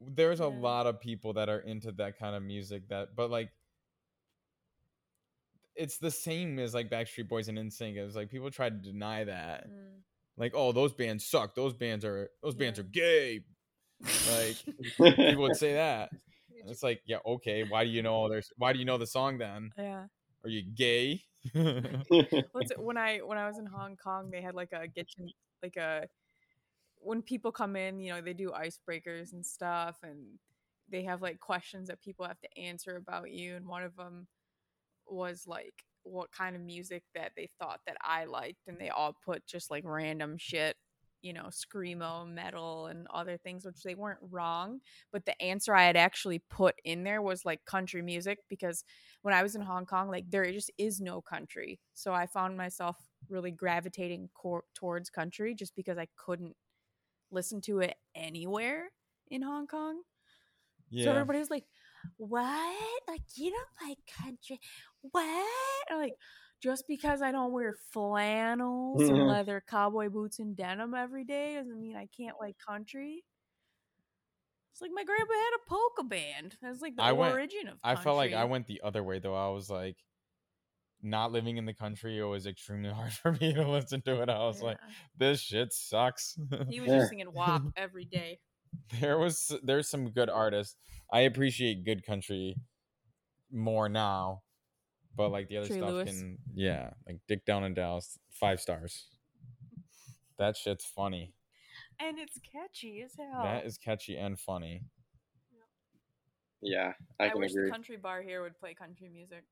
[0.01, 0.61] there's a Yeah.
[0.61, 3.51] lot of people that are into that kind of music that but like
[5.79, 7.97] it's the same as like Backstreet Boys and NSYNC.
[7.97, 9.68] It's like people try to deny that.
[9.68, 10.03] Mm.
[10.37, 11.55] Like, oh, those bands suck.
[11.55, 13.41] Those bands are those bands are gay.
[14.31, 14.57] Like
[15.16, 16.11] people would say that.
[16.61, 17.64] And it's like, yeah, okay.
[17.66, 19.70] Why do you know all there's why do you know the song then?
[19.79, 20.05] yeah
[20.45, 21.22] Are you gay?
[21.53, 25.07] What's it, when I when I was in Hong Kong, they had like a get
[25.16, 25.29] you
[25.62, 26.07] like a
[27.01, 30.39] when people come in, you know, they do icebreakers and stuff, and
[30.91, 33.55] they have like questions that people have to answer about you.
[33.55, 34.26] And one of them
[35.11, 39.15] was like, what kind of music that they thought that I liked, and they all
[39.25, 40.77] put just like random shit,
[41.21, 44.79] you know, screamo, metal, and other things, which they weren't wrong.
[45.13, 48.85] But the answer I had actually put in there was like country music because
[49.23, 51.79] when I was in Hong Kong, like there just is no country.
[51.95, 52.97] So I found myself
[53.29, 56.55] really gravitating cor- towards country just because I couldn't
[57.31, 58.89] listen to it anywhere
[59.31, 60.01] in Hong Kong.
[60.91, 61.05] yeah.
[61.05, 61.65] So everybody was like,
[62.17, 63.03] "What?
[63.09, 64.61] Like you don't like country?
[65.03, 65.46] What?"
[65.90, 66.14] Like
[66.61, 69.28] just because I don't wear flannels and mm-hmm.
[69.28, 73.24] leather cowboy boots and denim every day doesn't mean I can't like country.
[74.72, 76.57] It's like my grandpa had a polka band.
[76.62, 77.78] That's like the I went- origin of.
[77.82, 79.34] I felt like I went the other way though.
[79.34, 79.96] I was like
[81.03, 84.28] not living in the country, it was extremely hard for me to listen to it.
[84.28, 84.78] I was like,
[85.16, 86.38] this shit sucks.
[86.68, 88.38] he was just singing WAP every day.
[89.01, 90.76] there was there's some good artists.
[91.12, 92.57] I appreciate good country
[93.51, 94.42] more now,
[95.19, 96.09] but like the other Trey stuff Lewis.
[96.09, 99.05] can yeah, like Dick Down in Dallas, five stars.
[100.39, 101.35] That shit's funny.
[102.01, 103.43] And it's catchy as hell.
[103.43, 104.85] That is catchy and funny.
[106.62, 107.66] Yeah, I I, can wish agree.
[107.66, 109.45] the country bar here would play country music.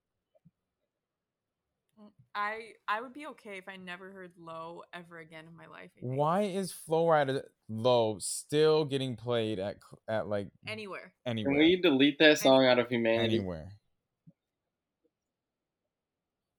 [2.00, 2.58] Mm, I
[2.88, 5.90] I would be okay if I never heard low ever again in my life.
[6.00, 9.76] Why is Flo Rida Low still getting played at
[10.08, 11.12] at like Anywhere.
[11.26, 11.52] anywhere?
[11.52, 13.36] Can we delete that song out of humanity?
[13.36, 13.68] anywhere.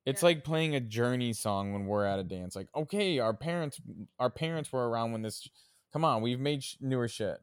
[0.07, 0.27] It's Yeah.
[0.27, 2.55] like playing a Journey song when we're at a dance.
[2.55, 3.81] Like, okay, our parents,
[4.17, 5.49] our parents were around when this.
[5.91, 7.41] Come on, we've made sh- newer shit.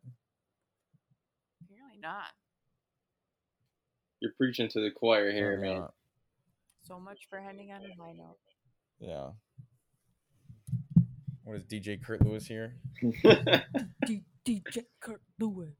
[1.63, 2.33] Apparently not.
[4.21, 5.89] You're preaching to the choir here, man.
[6.85, 8.39] So much for ending on a high note.
[8.99, 9.33] Yeah.
[11.43, 12.77] What is DJ Kurt Lewis here?
[14.07, 15.75] D- DJ Kurt Lewis.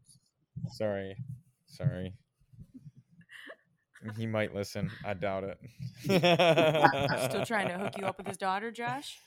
[0.69, 1.17] Sorry,
[1.67, 2.13] sorry.
[4.17, 4.91] He might listen.
[5.05, 5.59] I doubt it.
[6.03, 9.19] Still trying to hook you up with his daughter, Josh?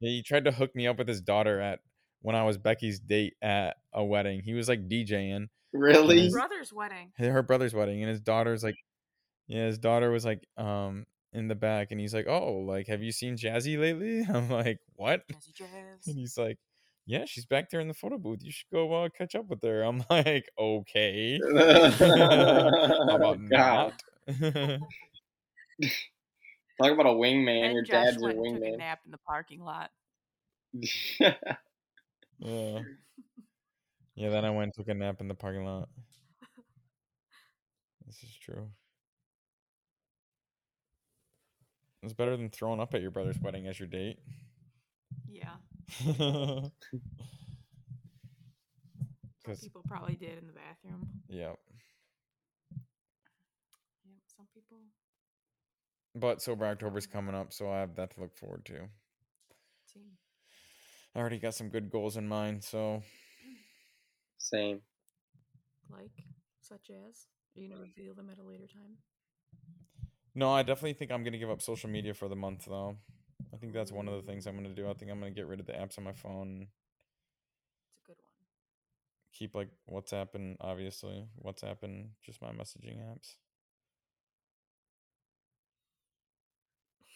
[0.00, 1.80] Yeah, he tried to hook me up with his daughter at
[2.22, 4.42] when I was Becky's date at a wedding.
[4.42, 6.20] He was like DJing really?
[6.22, 6.32] Yes.
[6.32, 7.12] Brother's wedding.
[7.18, 8.76] her brother's wedding, and his daughter's like,
[9.46, 13.02] yeah, his daughter was like, um, in the back, and he's like, oh, like, have
[13.02, 14.22] you seen Jazzy lately?
[14.28, 15.26] I'm like, what?
[15.28, 16.06] Jazzy Jazz.
[16.06, 16.58] And he's like,
[17.06, 18.40] yeah, she's back there in the photo booth.
[18.42, 19.82] You should go uh, catch up with her.
[19.82, 21.38] I'm like, okay.
[21.38, 23.50] How about God.
[23.50, 24.02] not?
[26.80, 27.72] Talk about a wingman.
[27.72, 29.90] Your Josh dad's your took a nap in the parking lot.
[31.20, 32.80] yeah.
[34.18, 35.90] Yeah, then I went and took a nap in the parking lot.
[38.06, 38.70] This is true.
[42.02, 44.18] It's better than throwing up at your brother's wedding as your date.
[45.28, 45.56] Yeah.
[46.04, 46.72] Some
[49.44, 51.08] Because, people probably did in the bathroom.
[51.28, 51.38] Yep.
[51.38, 51.52] Yeah,
[54.56, 54.78] people.
[56.14, 58.88] But Sober October's um coming up, so I have that to look forward to.
[59.84, 60.16] Same.
[61.14, 62.64] I already got some good goals in mind.
[62.64, 63.56] So mm.
[64.38, 64.80] Same.
[65.90, 66.24] Like,
[66.60, 68.96] such as, are you gonna reveal them at a later time?
[70.34, 72.96] no, I definitely think I'm gonna give up social media for the month though.
[73.52, 74.88] I think that's one of the things I'm gonna do.
[74.88, 76.66] I think I'm gonna get rid of the apps on my phone.
[77.88, 78.34] It's a good one.
[79.32, 83.36] Keep like WhatsApp and obviously WhatsApp and just my messaging apps.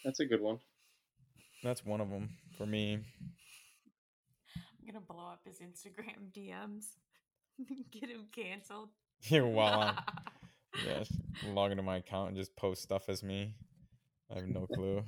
[0.04, 0.58] That's a good one.
[1.62, 2.94] That's one of them for me.
[4.56, 6.84] I'm gonna blow up his Instagram DMs.
[7.90, 8.88] Get him canceled.
[9.20, 9.96] Here while I'm
[10.86, 11.12] yes,
[11.46, 13.54] log into my account and just post stuff as me.
[14.30, 15.02] I have no clue.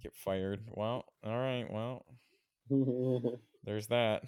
[0.00, 0.60] Get fired.
[0.70, 1.66] Well, all right.
[1.68, 2.04] Well,
[3.64, 4.22] there's that.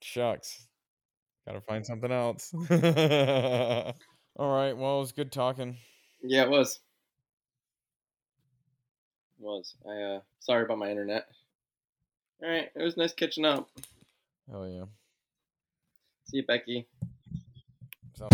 [0.00, 0.66] Shucks.
[1.46, 2.54] Gotta find something else.
[4.36, 4.76] All right.
[4.76, 5.76] Well, it was good talking.
[6.22, 6.80] yeah, it was.
[9.38, 9.74] It was.
[9.88, 11.26] I uh sorry about my internet.
[12.42, 13.68] All right, it was nice catching up.
[14.52, 14.84] Oh yeah.
[16.24, 16.86] See you, Becky.
[18.16, 18.28] So.